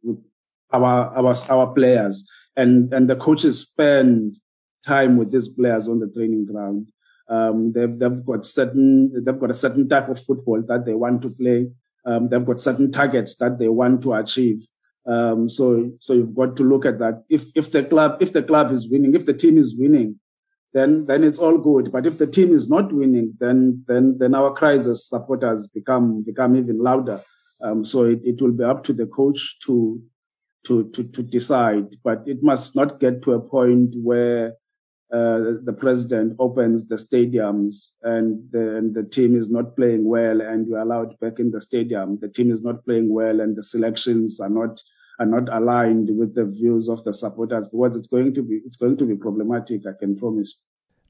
with 0.03 0.19
our 0.73 1.17
our 1.17 1.35
our 1.49 1.75
players. 1.75 2.29
And 2.57 2.93
and 2.93 3.09
the 3.09 3.17
coaches 3.17 3.61
spend 3.61 4.37
time 4.85 5.17
with 5.17 5.33
these 5.33 5.49
players 5.49 5.89
on 5.89 6.01
the 6.01 6.09
training 6.09 6.47
ground. 6.47 6.89
Um, 7.29 7.73
they've 7.73 7.99
they've 7.99 8.25
got 8.25 8.45
certain 8.45 9.13
they've 9.25 9.39
got 9.39 9.51
a 9.51 9.55
certain 9.55 9.89
type 9.89 10.09
of 10.09 10.21
football 10.21 10.63
that 10.69 10.85
they 10.85 10.95
want 10.95 11.23
to 11.23 11.31
play. 11.31 11.71
Um, 12.05 12.29
they've 12.29 12.45
got 12.45 12.61
certain 12.61 12.91
targets 12.91 13.37
that 13.37 13.59
they 13.59 13.69
want 13.69 14.03
to 14.03 14.15
achieve. 14.15 14.63
Um, 15.07 15.49
so 15.49 15.91
so 16.01 16.15
you've 16.15 16.35
got 16.35 16.57
to 16.57 16.65
look 16.65 16.85
at 16.87 16.99
that. 16.99 17.25
If 17.29 17.45
if 17.55 17.71
the 17.71 17.85
club 17.85 18.19
if 18.21 18.33
the 18.33 18.43
club 18.43 18.73
is 18.73 18.89
winning 18.91 19.15
if 19.15 19.27
the 19.27 19.35
team 19.35 19.59
is 19.59 19.75
winning 19.79 20.19
then 20.75 21.07
then 21.07 21.25
it's 21.25 21.39
all 21.39 21.59
good. 21.59 21.91
But 21.93 22.07
if 22.07 22.19
the 22.19 22.27
team 22.27 22.55
is 22.55 22.69
not 22.69 22.93
winning, 22.93 23.35
then 23.41 23.85
then 23.87 24.19
then 24.19 24.35
our 24.35 24.53
cries 24.53 24.87
as 24.87 25.09
supporters 25.09 25.67
become 25.69 26.23
become 26.23 26.57
even 26.57 26.79
louder. 26.79 27.23
Um, 27.61 27.85
so 27.85 28.05
it, 28.05 28.21
it 28.25 28.41
will 28.41 28.53
be 28.53 28.65
up 28.65 28.85
to 28.85 28.93
the 28.93 29.07
coach 29.07 29.59
to 29.67 30.01
to 30.67 30.89
to 30.91 31.05
to 31.05 31.23
decide. 31.23 31.97
But 32.05 32.23
it 32.27 32.43
must 32.43 32.77
not 32.77 33.01
get 33.01 33.23
to 33.23 33.33
a 33.33 33.41
point 33.41 33.95
where 34.03 34.55
uh, 35.11 35.57
the 35.65 35.75
president 35.77 36.37
opens 36.39 36.87
the 36.89 36.97
stadiums 36.97 37.93
and 38.03 38.47
the, 38.51 38.77
and 38.77 38.95
the 38.95 39.03
team 39.03 39.35
is 39.35 39.51
not 39.51 39.75
playing 39.75 40.05
well 40.05 40.43
and 40.43 40.69
you're 40.69 40.79
allowed 40.79 41.19
back 41.19 41.39
in 41.39 41.51
the 41.51 41.63
stadium. 41.63 42.19
The 42.21 42.29
team 42.29 42.51
is 42.51 42.63
not 42.63 42.85
playing 42.85 43.11
well 43.11 43.41
and 43.41 43.57
the 43.57 43.63
selections 43.63 44.39
are 44.39 44.51
not 44.51 44.83
are 45.19 45.27
not 45.27 45.49
aligned 45.53 46.17
with 46.17 46.35
the 46.35 46.45
views 46.45 46.89
of 46.89 47.03
the 47.05 47.13
supporters 47.13 47.69
because 47.69 47.97
it's 47.97 48.09
going 48.09 48.33
to 48.35 48.43
be 48.43 48.61
it's 48.65 48.77
going 48.77 48.97
to 48.97 49.05
be 49.05 49.15
problematic. 49.17 49.87
I 49.87 49.93
can 49.99 50.17
promise. 50.17 50.63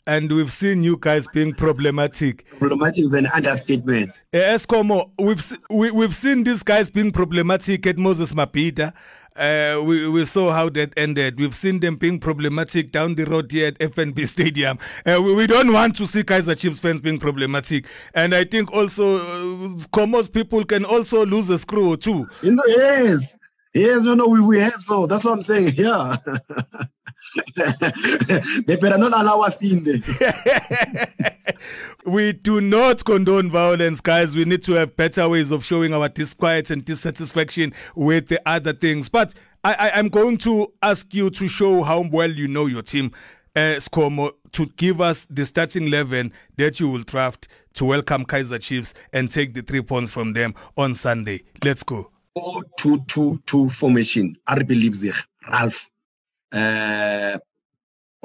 And 0.06 0.32
we've 0.32 0.50
seen 0.50 0.82
you 0.82 0.96
guys 0.98 1.26
being 1.34 1.52
problematic. 1.52 2.46
Problematic 2.58 3.04
is 3.04 3.12
an 3.12 3.26
understatement. 3.26 4.22
Uh, 4.32 4.38
Escomo, 4.38 5.10
we've 5.18 5.58
we, 5.68 5.90
we've 5.90 6.16
seen 6.16 6.44
these 6.44 6.62
guys 6.62 6.88
being 6.88 7.12
problematic 7.12 7.86
at 7.86 7.98
Moses 7.98 8.32
Mabhida. 8.32 8.94
Uh, 9.36 9.80
we, 9.84 10.08
we 10.08 10.24
saw 10.24 10.50
how 10.50 10.68
that 10.70 10.92
ended. 10.96 11.38
We've 11.38 11.54
seen 11.54 11.78
them 11.78 11.94
being 11.94 12.18
problematic 12.18 12.90
down 12.90 13.14
the 13.14 13.24
road 13.24 13.52
here 13.52 13.68
at 13.68 13.78
FNB 13.78 14.26
Stadium. 14.26 14.78
Uh, 15.06 15.22
we, 15.22 15.32
we, 15.32 15.46
don't 15.46 15.72
want 15.72 15.94
to 15.96 16.06
see 16.06 16.24
Kaizer 16.24 16.58
Chiefs 16.58 16.80
fans 16.80 17.00
being 17.00 17.20
problematic. 17.20 17.86
And 18.14 18.34
I 18.34 18.42
think 18.44 18.72
also 18.72 19.76
uh, 19.92 20.22
people 20.32 20.64
can 20.64 20.84
also 20.84 21.24
lose 21.24 21.50
a 21.50 21.58
screw 21.58 21.90
or 21.90 21.96
two. 21.96 22.26
You 22.42 22.52
know, 22.56 22.62
yes. 22.66 23.36
Yes, 23.74 24.02
no, 24.02 24.14
no, 24.14 24.26
we, 24.28 24.40
we 24.40 24.58
have 24.58 24.80
so. 24.82 25.06
That's 25.06 25.24
what 25.24 25.32
I'm 25.32 25.42
saying. 25.42 25.74
Yeah. 25.78 26.16
they 28.66 28.76
better 28.76 28.96
not 28.96 29.12
allow 29.12 29.40
us 29.40 29.60
in 29.62 29.84
there. 29.84 31.12
we 32.06 32.32
do 32.32 32.60
not 32.60 33.04
condone 33.04 33.50
violence, 33.50 34.00
guys. 34.00 34.34
We 34.34 34.44
need 34.44 34.62
to 34.62 34.72
have 34.72 34.96
better 34.96 35.28
ways 35.28 35.50
of 35.50 35.64
showing 35.64 35.92
our 35.92 36.08
disquiet 36.08 36.70
and 36.70 36.84
dissatisfaction 36.84 37.74
with 37.94 38.28
the 38.28 38.40
other 38.46 38.72
things. 38.72 39.08
But 39.08 39.34
I, 39.62 39.74
I, 39.74 39.98
am 39.98 40.08
going 40.08 40.38
to 40.38 40.72
ask 40.82 41.12
you 41.12 41.28
to 41.30 41.48
show 41.48 41.82
how 41.82 42.08
well 42.10 42.30
you 42.30 42.48
know 42.48 42.66
your 42.66 42.82
team, 42.82 43.12
uh, 43.54 43.76
Skomo, 43.78 44.32
to 44.52 44.66
give 44.76 45.00
us 45.00 45.26
the 45.28 45.44
starting 45.44 45.88
11 45.88 46.32
that 46.56 46.80
you 46.80 46.88
will 46.88 47.02
draft 47.02 47.48
to 47.74 47.84
welcome 47.84 48.24
Kaizer 48.24 48.60
Chiefs 48.60 48.94
and 49.12 49.30
take 49.30 49.54
the 49.54 49.62
three 49.62 49.82
points 49.82 50.10
from 50.10 50.32
them 50.32 50.54
on 50.76 50.94
Sunday. 50.94 51.42
Let's 51.62 51.82
go. 51.82 52.10
4-2-2-2 52.38 53.70
formation. 53.72 54.36
RB 54.48 54.80
Leipzig, 54.80 55.14
Ralph. 55.50 55.90
Uh, 56.52 57.38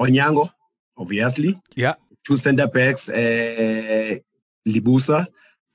Onyango, 0.00 0.50
obviously. 0.96 1.60
Yeah. 1.74 1.94
Two 2.24 2.36
center 2.36 2.66
backs, 2.66 3.08
uh, 3.08 4.16
Lebusa, 4.66 5.26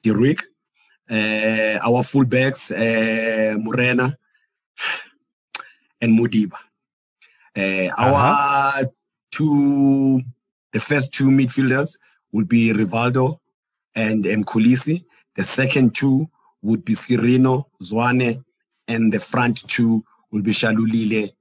Dirk. 0.02 0.43
Uh, 1.10 1.80
our 1.82 2.04
full 2.04 2.25
backs, 2.25 2.71
uh, 2.71 3.56
Morena 3.58 4.15
and 5.99 6.19
Modiba. 6.19 6.54
Uh, 7.58 7.88
uh-huh. 7.88 8.75
Our 8.78 8.86
two, 9.32 10.21
the 10.71 10.80
first 10.80 11.12
two 11.13 11.25
midfielders 11.25 11.97
would 12.32 12.47
be 12.47 12.71
Rivaldo 12.73 13.39
and 13.95 14.23
Mkhulise. 14.23 15.04
The 15.36 15.43
second 15.43 15.95
two 15.95 16.30
would 16.62 16.84
be 16.84 16.95
Sirino, 16.95 17.65
Zwane, 17.82 18.43
and 18.88 19.13
the 19.13 19.19
front 19.19 19.67
two 19.67 20.04
will 20.32 20.41
be 20.41 20.52
Shalulile 20.52 21.32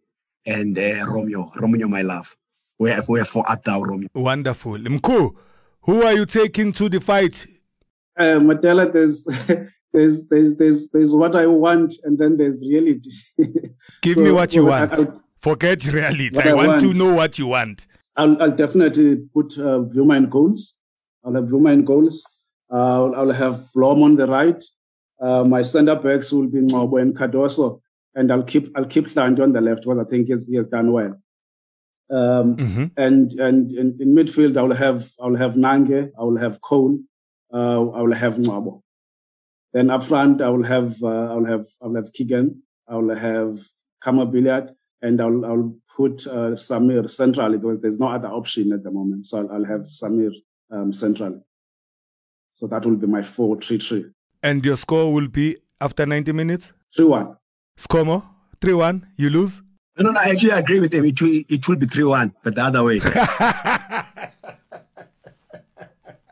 and 0.46 0.78
uh, 0.78 1.04
Romeo. 1.06 1.52
Romeo, 1.56 1.88
my 1.88 2.02
love. 2.02 2.36
We're, 2.78 3.02
we're 3.08 3.24
for 3.24 3.44
Atao, 3.44 3.86
Romeo. 3.86 4.08
Wonderful. 4.14 4.78
Mku, 4.78 5.34
who 5.82 6.02
are 6.02 6.12
you 6.12 6.26
taking 6.26 6.72
to 6.72 6.88
the 6.88 7.00
fight? 7.00 7.46
Uh, 8.16 8.40
Matela, 8.40 8.92
there's, 8.92 9.24
there's, 9.92 10.28
there's, 10.28 10.56
there's, 10.56 10.88
there's 10.90 11.14
what 11.14 11.34
I 11.36 11.46
want, 11.46 11.94
and 12.04 12.18
then 12.18 12.36
there's 12.36 12.58
reality. 12.60 13.10
Give 14.02 14.14
so, 14.14 14.20
me 14.20 14.30
what 14.30 14.52
you 14.52 14.66
want. 14.66 14.92
I'll, 14.94 15.22
Forget 15.40 15.84
reality. 15.92 16.36
I, 16.38 16.50
I, 16.50 16.52
want, 16.52 16.68
want, 16.68 16.80
to 16.82 16.94
know 16.94 17.14
what 17.14 17.38
you 17.38 17.46
want. 17.46 17.86
I'll, 18.16 18.42
I'll 18.42 18.50
definitely 18.50 19.16
put 19.32 19.56
uh, 19.56 19.78
Bvuma 19.78 20.16
in 20.16 20.28
goals. 20.28 20.74
I'll 21.24 21.34
have 21.34 21.44
Bvuma 21.44 21.72
in 21.72 21.84
goals. 21.84 22.24
Uh, 22.70 23.10
I'll 23.12 23.30
have 23.30 23.72
Blom 23.72 24.02
on 24.02 24.16
the 24.16 24.26
right. 24.26 24.62
Uh, 25.20 25.44
my 25.44 25.62
center 25.62 25.96
backs 25.96 26.32
will 26.32 26.46
be 26.46 26.60
Ngcobo 26.60 27.00
and 27.00 27.16
Cardoso, 27.16 27.80
and 28.14 28.30
I'll 28.32 28.42
keep 28.42 28.70
I'll 28.76 28.84
keep 28.84 29.06
Hlanti 29.06 29.42
on 29.42 29.52
the 29.52 29.60
left 29.60 29.82
because 29.82 29.98
I 29.98 30.04
think 30.04 30.26
he 30.26 30.56
has 30.56 30.66
done 30.66 30.92
well. 30.92 31.20
Um, 32.10 32.56
mm-hmm. 32.56 32.84
And 32.96 33.32
and 33.34 33.72
in, 33.72 33.98
in, 34.00 34.14
midfield, 34.14 34.56
I 34.56 34.62
will 34.62 34.74
have 34.74 35.10
I 35.20 35.26
will 35.26 35.36
have 35.36 35.54
Nange, 35.54 36.10
I 36.18 36.22
will 36.22 36.38
have 36.38 36.60
Cole, 36.60 36.98
uh, 37.52 37.90
I 37.90 38.02
will 38.02 38.14
have 38.14 38.36
Ngcobo. 38.36 38.82
Then 39.72 39.90
up 39.90 40.04
front, 40.04 40.40
I 40.40 40.48
will 40.48 40.64
have 40.64 41.02
uh, 41.02 41.32
I 41.32 41.34
will 41.34 41.46
have 41.46 41.66
I 41.82 41.86
will 41.86 41.96
have 41.96 42.12
Keagan, 42.12 42.60
I 42.88 42.94
will 42.96 43.14
have 43.14 43.60
Khama 44.00 44.26
Billiat, 44.26 44.74
and 45.02 45.20
I'll 45.20 45.44
I'll 45.44 45.74
put 45.96 46.26
uh, 46.28 46.54
Samir 46.54 47.10
centrally 47.10 47.58
because 47.58 47.80
there's 47.80 47.98
no 47.98 48.08
other 48.08 48.28
option 48.28 48.72
at 48.72 48.84
the 48.84 48.90
moment. 48.90 49.26
So 49.26 49.38
I'll, 49.38 49.52
I'll 49.52 49.64
have 49.64 49.82
Samir 49.82 50.32
um, 50.70 50.92
centrally. 50.92 51.40
So 52.52 52.66
that 52.68 52.86
will 52.86 52.96
be 52.96 53.06
my 53.06 53.22
4 53.22 53.60
3 53.60 53.78
3. 53.78 54.04
And 54.42 54.64
your 54.64 54.76
score 54.76 55.12
will 55.12 55.28
be 55.28 55.56
after 55.80 56.06
90 56.06 56.32
minutes? 56.32 56.72
3 56.94 57.04
1. 57.06 57.36
Scomo, 57.76 58.24
3 58.60 58.72
1, 58.72 59.06
you 59.16 59.30
lose? 59.30 59.62
No, 59.96 60.04
no, 60.04 60.12
no, 60.12 60.20
I 60.20 60.30
actually 60.30 60.50
agree 60.50 60.80
with 60.80 60.94
him. 60.94 61.04
It 61.04 61.20
will, 61.20 61.42
it 61.48 61.68
will 61.68 61.76
be 61.76 61.86
3 61.86 62.04
1, 62.04 62.34
but 62.44 62.54
the 62.54 62.62
other 62.62 62.84
way. 62.84 62.98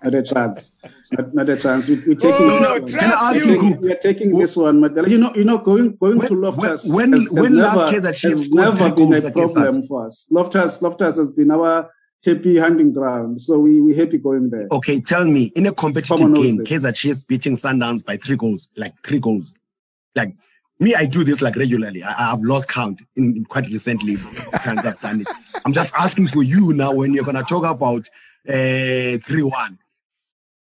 not 0.07 0.15
a 0.15 0.23
chance. 0.23 0.77
Not, 1.13 1.35
not 1.35 1.49
a 1.51 1.57
chance. 1.57 1.89
We, 1.89 1.97
are 1.97 2.03
oh, 2.11 2.15
taking. 2.15 2.47
Oh, 2.47 2.59
no, 2.59 2.79
no, 2.79 2.87
can 2.87 3.01
I 3.01 3.31
ask 3.31 3.45
you? 3.45 3.75
We 3.81 3.93
are 3.93 3.97
taking 3.97 4.39
this 4.39 4.57
one. 4.57 4.81
But 4.81 5.09
you 5.09 5.19
know, 5.19 5.33
you 5.35 5.45
know, 5.45 5.59
going 5.59 5.97
going 5.97 6.19
when, 6.19 6.29
to 6.29 6.35
Loftus 6.35 6.93
when 6.93 7.13
has, 7.13 7.29
when, 7.33 7.43
when 7.43 7.57
never, 7.57 7.77
last 7.77 7.93
case 7.93 8.03
that 8.03 8.19
has 8.21 8.51
never 8.51 8.93
been 8.93 9.15
a 9.15 9.31
problem 9.31 9.83
for 9.85 10.07
us. 10.07 10.27
Loftus 10.31 10.81
Loftus 10.83 11.17
has 11.17 11.33
been 11.33 11.51
our 11.51 11.91
happy 12.25 12.59
hunting 12.59 12.93
ground. 12.93 13.41
So 13.41 13.59
we 13.59 13.81
we 13.81 13.95
happy 13.97 14.19
going 14.19 14.51
there. 14.51 14.69
Okay, 14.71 15.01
tell 15.01 15.25
me, 15.25 15.53
in 15.57 15.67
a 15.67 15.73
competitive 15.73 16.35
game, 16.35 16.59
Kaizer 16.59 16.95
Chiefs 16.95 17.21
beating 17.21 17.57
Sundowns 17.57 18.05
by 18.05 18.17
three 18.17 18.37
goals, 18.37 18.69
like 18.77 18.95
three 19.03 19.21
goals, 19.21 19.55
like 20.15 20.35
me, 20.79 20.95
I 20.95 21.07
do 21.07 21.25
this 21.25 21.41
like 21.41 21.57
regularly. 21.57 22.03
I, 22.03 22.31
have 22.31 22.43
lost 22.43 22.69
count 22.69 23.01
in, 23.17 23.37
in 23.37 23.45
quite 23.45 23.67
recently. 23.67 24.17
times 24.57 24.85
I've 24.85 25.01
done 25.01 25.23
it. 25.23 25.29
I'm 25.65 25.73
just 25.73 25.95
asking 25.95 26.29
for 26.29 26.43
you 26.43 26.73
now 26.73 26.93
when 26.93 27.15
you're 27.15 27.25
gonna 27.25 27.43
talk 27.43 27.65
about 27.65 28.09
uh, 28.49 29.19
three 29.25 29.43
one 29.43 29.79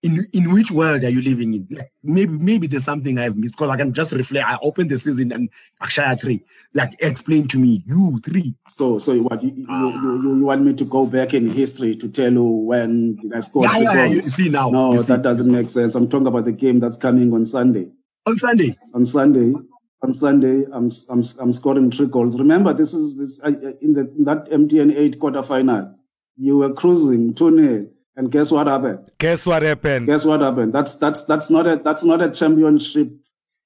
in 0.03 0.27
in 0.33 0.51
which 0.51 0.69
world 0.69 1.03
are 1.03 1.09
you 1.09 1.21
living 1.21 1.53
in? 1.53 1.67
Like 1.71 1.91
maybe 2.03 2.33
maybe 2.33 2.67
there's 2.67 2.83
something 2.83 3.17
I've 3.17 3.37
missed 3.37 3.53
because 3.53 3.69
I 3.69 3.77
can 3.77 3.93
just 3.93 4.11
reflect. 4.11 4.45
I 4.47 4.57
opened 4.61 4.91
the 4.91 4.99
season 4.99 5.31
and 5.31 5.49
Akshaya 5.81 6.19
three. 6.19 6.43
Like 6.73 6.93
explain 6.99 7.47
to 7.47 7.57
me, 7.57 7.83
you 7.85 8.19
three. 8.23 8.53
So 8.69 8.97
so 8.97 9.17
what 9.19 9.41
you, 9.41 9.51
you, 9.55 9.65
you, 9.67 10.21
you, 10.37 10.45
want 10.45 10.63
me 10.63 10.73
to 10.73 10.85
go 10.85 11.05
back 11.05 11.33
in 11.33 11.49
history 11.49 11.95
to 11.95 12.09
tell 12.09 12.31
you 12.31 12.43
when 12.43 13.17
I 13.33 13.39
scored 13.39 13.69
yeah, 13.71 13.77
yeah, 13.79 13.93
yeah, 13.93 14.05
you 14.05 14.21
see 14.21 14.49
now. 14.49 14.69
No, 14.69 14.95
see. 14.97 15.03
that 15.03 15.21
doesn't 15.21 15.51
make 15.51 15.69
sense. 15.69 15.95
I'm 15.95 16.09
talking 16.09 16.27
about 16.27 16.45
the 16.45 16.51
game 16.51 16.81
that's 16.81 16.97
coming 16.97 17.33
on 17.33 17.45
Sunday. 17.45 17.87
On 18.25 18.35
Sunday. 18.35 18.77
On 18.93 19.05
Sunday. 19.05 19.53
On 20.01 20.11
Sunday, 20.11 20.65
I'm 20.73 20.91
I'm 21.09 21.23
I'm 21.39 21.53
scoring 21.53 21.89
three 21.89 22.07
goals. 22.07 22.37
Remember, 22.37 22.73
this 22.73 22.93
is 22.93 23.17
this 23.17 23.39
uh, 23.41 23.71
in 23.79 23.93
the 23.93 24.11
in 24.17 24.25
that 24.25 24.49
MTN 24.49 24.93
eight 24.93 25.17
quarter 25.17 25.41
final. 25.41 25.95
You 26.35 26.57
were 26.57 26.73
cruising 26.73 27.33
two 27.35 27.55
0 27.55 27.87
and 28.15 28.31
guess 28.31 28.51
what 28.51 28.67
happened? 28.67 29.11
Guess 29.17 29.45
what 29.45 29.63
happened? 29.63 30.07
Guess 30.07 30.25
what 30.25 30.41
happened? 30.41 30.73
That's 30.73 30.95
that's 30.95 31.23
that's 31.23 31.49
not 31.49 31.67
a 31.67 31.77
that's 31.77 32.03
not 32.03 32.21
a 32.21 32.29
championship 32.29 33.11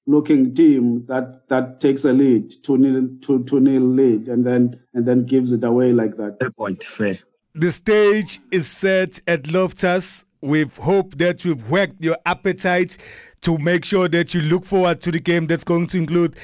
looking 0.06 0.54
team 0.54 1.04
that 1.06 1.48
that 1.48 1.80
takes 1.80 2.04
a 2.04 2.12
lead, 2.12 2.52
two 2.62 2.78
nil 2.78 3.08
two 3.20 3.44
two 3.44 3.60
nil 3.60 3.82
lead, 3.82 4.28
and 4.28 4.46
then 4.46 4.80
and 4.94 5.06
then 5.06 5.26
gives 5.26 5.52
it 5.52 5.62
away 5.64 5.92
like 5.92 6.16
that. 6.16 6.38
Fair 6.40 6.50
point, 6.50 6.82
fair. 6.82 7.18
The 7.54 7.72
stage 7.72 8.40
is 8.50 8.66
set 8.68 9.20
at 9.26 9.48
Loftus. 9.48 10.24
We've 10.40 10.74
hoped 10.76 11.18
that 11.18 11.44
we've 11.44 11.68
worked 11.68 12.02
your 12.02 12.16
appetite 12.24 12.96
to 13.40 13.58
make 13.58 13.84
sure 13.84 14.08
that 14.08 14.32
you 14.34 14.40
look 14.42 14.64
forward 14.64 15.00
to 15.02 15.10
the 15.10 15.20
game 15.20 15.46
that's 15.46 15.64
going 15.64 15.88
to 15.88 15.96
include 15.96 16.36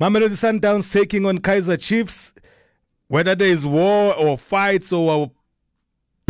Mamelodi 0.00 0.30
Sundowns 0.30 0.92
taking 0.92 1.26
on 1.26 1.38
Kaizer 1.38 1.80
Chiefs. 1.80 2.34
Whether 3.08 3.34
there 3.34 3.48
is 3.48 3.66
war 3.66 4.14
or 4.16 4.38
fights 4.38 4.92
or 4.92 5.32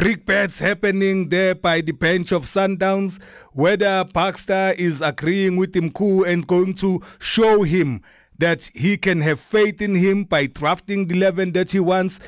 brickbats 0.01 0.59
happening 0.59 1.29
there 1.29 1.55
by 1.55 1.83
the 1.83 1.93
bench 1.93 2.33
of 2.33 2.45
Sundowns, 2.45 3.21
whether 3.53 4.03
Baxter 4.15 4.75
is 4.79 5.03
agreeing 5.03 5.59
with 5.59 5.93
cool 5.93 6.25
and 6.25 6.47
going 6.47 6.73
to 6.73 7.03
show 7.19 7.65
him 7.65 8.01
that 8.39 8.71
he 8.73 8.97
can 8.97 9.21
have 9.21 9.39
faith 9.39 9.83
in 9.83 9.95
him 9.95 10.25
by 10.25 10.47
drafting 10.47 11.07
the 11.07 11.17
11 11.17 11.53
that 11.53 11.71
he 11.71 11.81
wants, 11.81 12.19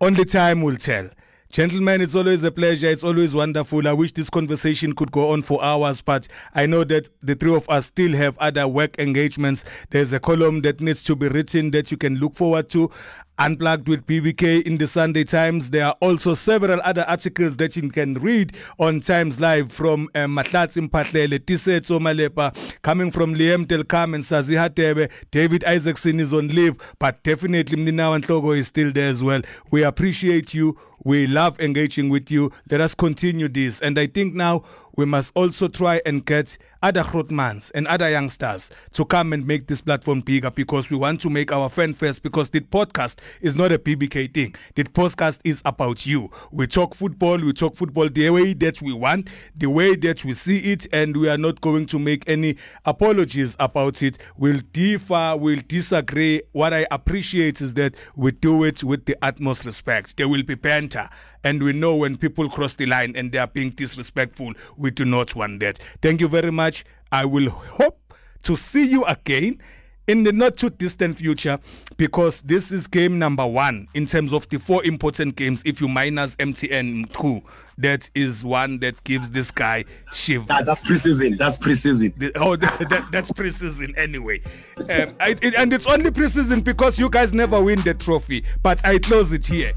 only 0.00 0.24
time 0.24 0.62
will 0.62 0.76
tell. 0.76 1.10
Gentlemen, 1.50 2.00
it's 2.00 2.14
always 2.14 2.44
a 2.44 2.50
pleasure. 2.52 2.88
It's 2.88 3.02
always 3.02 3.34
wonderful. 3.34 3.88
I 3.88 3.92
wish 3.92 4.12
this 4.12 4.28
conversation 4.28 4.94
could 4.94 5.10
go 5.10 5.30
on 5.30 5.42
for 5.42 5.62
hours, 5.64 6.02
but 6.02 6.28
I 6.54 6.66
know 6.66 6.84
that 6.84 7.08
the 7.22 7.34
three 7.34 7.54
of 7.54 7.68
us 7.70 7.86
still 7.86 8.12
have 8.12 8.36
other 8.38 8.68
work 8.68 8.98
engagements. 8.98 9.64
There's 9.90 10.12
a 10.12 10.20
column 10.20 10.62
that 10.62 10.80
needs 10.80 11.02
to 11.04 11.16
be 11.16 11.28
written 11.28 11.70
that 11.70 11.90
you 11.90 11.96
can 11.96 12.16
look 12.16 12.34
forward 12.34 12.68
to. 12.70 12.90
Unplugged 13.38 13.86
with 13.86 14.06
PBK 14.06 14.62
in 14.62 14.78
the 14.78 14.86
Sunday 14.88 15.22
Times. 15.22 15.70
There 15.70 15.84
are 15.84 15.96
also 16.00 16.32
several 16.32 16.80
other 16.82 17.04
articles 17.06 17.58
that 17.58 17.76
you 17.76 17.90
can 17.90 18.14
read 18.14 18.56
on 18.78 19.00
Times 19.00 19.38
Live 19.38 19.70
from 19.70 20.08
um, 20.14 20.36
Mahlatse 20.36 20.88
Mphahlele, 20.88 21.38
Tiisetso 21.40 22.00
Malepa, 22.00 22.56
coming 22.80 23.10
from 23.10 23.34
Liam 23.34 23.68
Del 23.68 23.84
Carme 23.84 24.14
and 24.14 24.24
Sazi 24.24 24.54
Hadebe. 24.54 25.10
David 25.30 25.64
Isaacson 25.64 26.18
is 26.18 26.32
on 26.32 26.48
leave, 26.48 26.76
but 26.98 27.22
definitely 27.24 27.76
Mninawa 27.76 28.22
Ntloko 28.22 28.56
is 28.56 28.68
still 28.68 28.90
there 28.90 29.10
as 29.10 29.22
well. 29.22 29.42
We 29.70 29.82
appreciate 29.84 30.54
you. 30.54 30.78
We 31.06 31.28
love 31.28 31.60
engaging 31.60 32.08
with 32.08 32.32
you. 32.32 32.50
Let 32.68 32.80
us 32.80 32.92
continue 32.92 33.46
this. 33.46 33.80
And 33.80 33.96
I 33.96 34.08
think 34.08 34.34
now 34.34 34.64
we 34.96 35.04
must 35.04 35.30
also 35.36 35.68
try 35.68 36.00
and 36.06 36.24
get 36.24 36.56
other 36.82 37.02
Grootmans 37.02 37.70
and 37.74 37.86
other 37.86 38.08
youngsters 38.08 38.70
to 38.92 39.04
come 39.04 39.32
and 39.32 39.46
make 39.46 39.66
this 39.66 39.80
platform 39.80 40.20
bigger 40.20 40.50
because 40.50 40.88
we 40.88 40.96
want 40.96 41.20
to 41.20 41.28
make 41.30 41.52
our 41.52 41.68
fan 41.68 41.92
first 41.92 42.22
because 42.22 42.48
the 42.50 42.60
podcast 42.60 43.18
is 43.40 43.56
not 43.56 43.72
a 43.72 43.78
PBK 43.78 44.32
thing. 44.32 44.54
The 44.74 44.84
podcast 44.84 45.40
is 45.44 45.60
about 45.66 46.06
you. 46.06 46.30
We 46.50 46.66
talk 46.66 46.94
football, 46.94 47.38
we 47.38 47.52
talk 47.52 47.76
football 47.76 48.08
the 48.08 48.30
way 48.30 48.54
that 48.54 48.80
we 48.80 48.92
want, 48.92 49.28
the 49.54 49.68
way 49.68 49.96
that 49.96 50.24
we 50.24 50.32
see 50.32 50.58
it, 50.58 50.86
and 50.92 51.16
we 51.16 51.28
are 51.28 51.38
not 51.38 51.60
going 51.60 51.86
to 51.86 51.98
make 51.98 52.26
any 52.28 52.56
apologies 52.84 53.56
about 53.60 54.02
it. 54.02 54.16
We'll 54.38 54.60
differ, 54.72 55.36
we'll 55.38 55.62
disagree. 55.68 56.42
What 56.52 56.72
I 56.72 56.86
appreciate 56.90 57.60
is 57.60 57.74
that 57.74 57.96
we 58.14 58.30
do 58.30 58.64
it 58.64 58.82
with 58.82 59.04
the 59.04 59.16
utmost 59.20 59.66
respect. 59.66 60.16
There 60.16 60.28
will 60.28 60.42
be 60.42 60.54
banter. 60.54 60.95
And 61.44 61.62
we 61.62 61.72
know 61.72 61.94
when 61.94 62.16
people 62.16 62.48
cross 62.50 62.74
the 62.74 62.86
line 62.86 63.14
and 63.16 63.30
they 63.30 63.38
are 63.38 63.46
being 63.46 63.70
disrespectful, 63.70 64.52
we 64.76 64.90
do 64.90 65.04
not 65.04 65.34
want 65.34 65.60
that. 65.60 65.78
Thank 66.02 66.20
you 66.20 66.28
very 66.28 66.50
much. 66.50 66.84
I 67.12 67.24
will 67.24 67.50
hope 67.50 68.14
to 68.42 68.56
see 68.56 68.86
you 68.86 69.04
again 69.04 69.60
in 70.06 70.22
the 70.22 70.32
not 70.32 70.56
too 70.56 70.70
distant 70.70 71.18
future 71.18 71.58
because 71.96 72.40
this 72.42 72.70
is 72.70 72.86
game 72.86 73.18
number 73.18 73.46
one 73.46 73.88
in 73.94 74.06
terms 74.06 74.32
of 74.32 74.48
the 74.48 74.58
four 74.58 74.84
important 74.84 75.36
games. 75.36 75.62
If 75.66 75.80
you 75.80 75.88
minus 75.88 76.36
MTN 76.36 77.12
2, 77.12 77.42
that 77.78 78.08
is 78.14 78.44
one 78.44 78.78
that 78.80 79.02
gives 79.04 79.30
this 79.30 79.50
guy 79.50 79.84
shivers. 80.12 80.48
That, 80.48 80.66
that's 80.66 80.82
preseason. 80.82 81.36
That's 81.36 81.58
preseason. 81.58 82.16
The, 82.18 82.32
oh, 82.36 82.56
that, 82.56 82.88
that, 82.88 83.08
that's 83.10 83.30
preseason 83.32 83.96
anyway. 83.98 84.40
Um, 84.78 85.14
I, 85.20 85.36
it, 85.42 85.54
and 85.54 85.72
it's 85.72 85.86
only 85.86 86.10
preseason 86.10 86.64
because 86.64 86.98
you 86.98 87.10
guys 87.10 87.32
never 87.32 87.62
win 87.62 87.80
the 87.82 87.94
trophy. 87.94 88.44
But 88.62 88.84
I 88.86 88.98
close 88.98 89.32
it 89.32 89.44
here. 89.44 89.74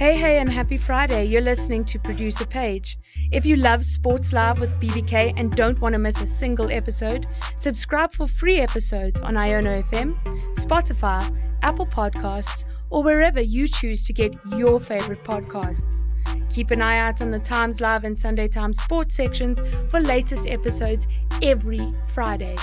Hey, 0.00 0.16
hey, 0.16 0.38
and 0.38 0.50
happy 0.50 0.78
Friday. 0.78 1.26
You're 1.26 1.42
listening 1.42 1.84
to 1.84 1.98
Producer 1.98 2.46
Page. 2.46 2.96
If 3.32 3.44
you 3.44 3.56
love 3.56 3.84
Sports 3.84 4.32
Live 4.32 4.58
with 4.58 4.80
PBK 4.80 5.34
and 5.36 5.54
don't 5.54 5.78
want 5.78 5.92
to 5.92 5.98
miss 5.98 6.18
a 6.22 6.26
single 6.26 6.70
episode, 6.70 7.26
subscribe 7.58 8.14
for 8.14 8.26
free 8.26 8.60
episodes 8.60 9.20
on 9.20 9.34
Iono 9.34 9.86
FM, 9.90 10.16
Spotify, 10.54 11.30
Apple 11.60 11.86
Podcasts, 11.86 12.64
or 12.88 13.02
wherever 13.02 13.42
you 13.42 13.68
choose 13.68 14.02
to 14.06 14.14
get 14.14 14.32
your 14.56 14.80
favorite 14.80 15.22
podcasts. 15.22 16.06
Keep 16.48 16.70
an 16.70 16.80
eye 16.80 16.98
out 16.98 17.20
on 17.20 17.30
the 17.30 17.38
Times 17.38 17.82
Live 17.82 18.04
and 18.04 18.18
Sunday 18.18 18.48
Times 18.48 18.80
sports 18.80 19.14
sections 19.14 19.60
for 19.90 20.00
latest 20.00 20.46
episodes 20.46 21.06
every 21.42 21.92
Friday. 22.14 22.56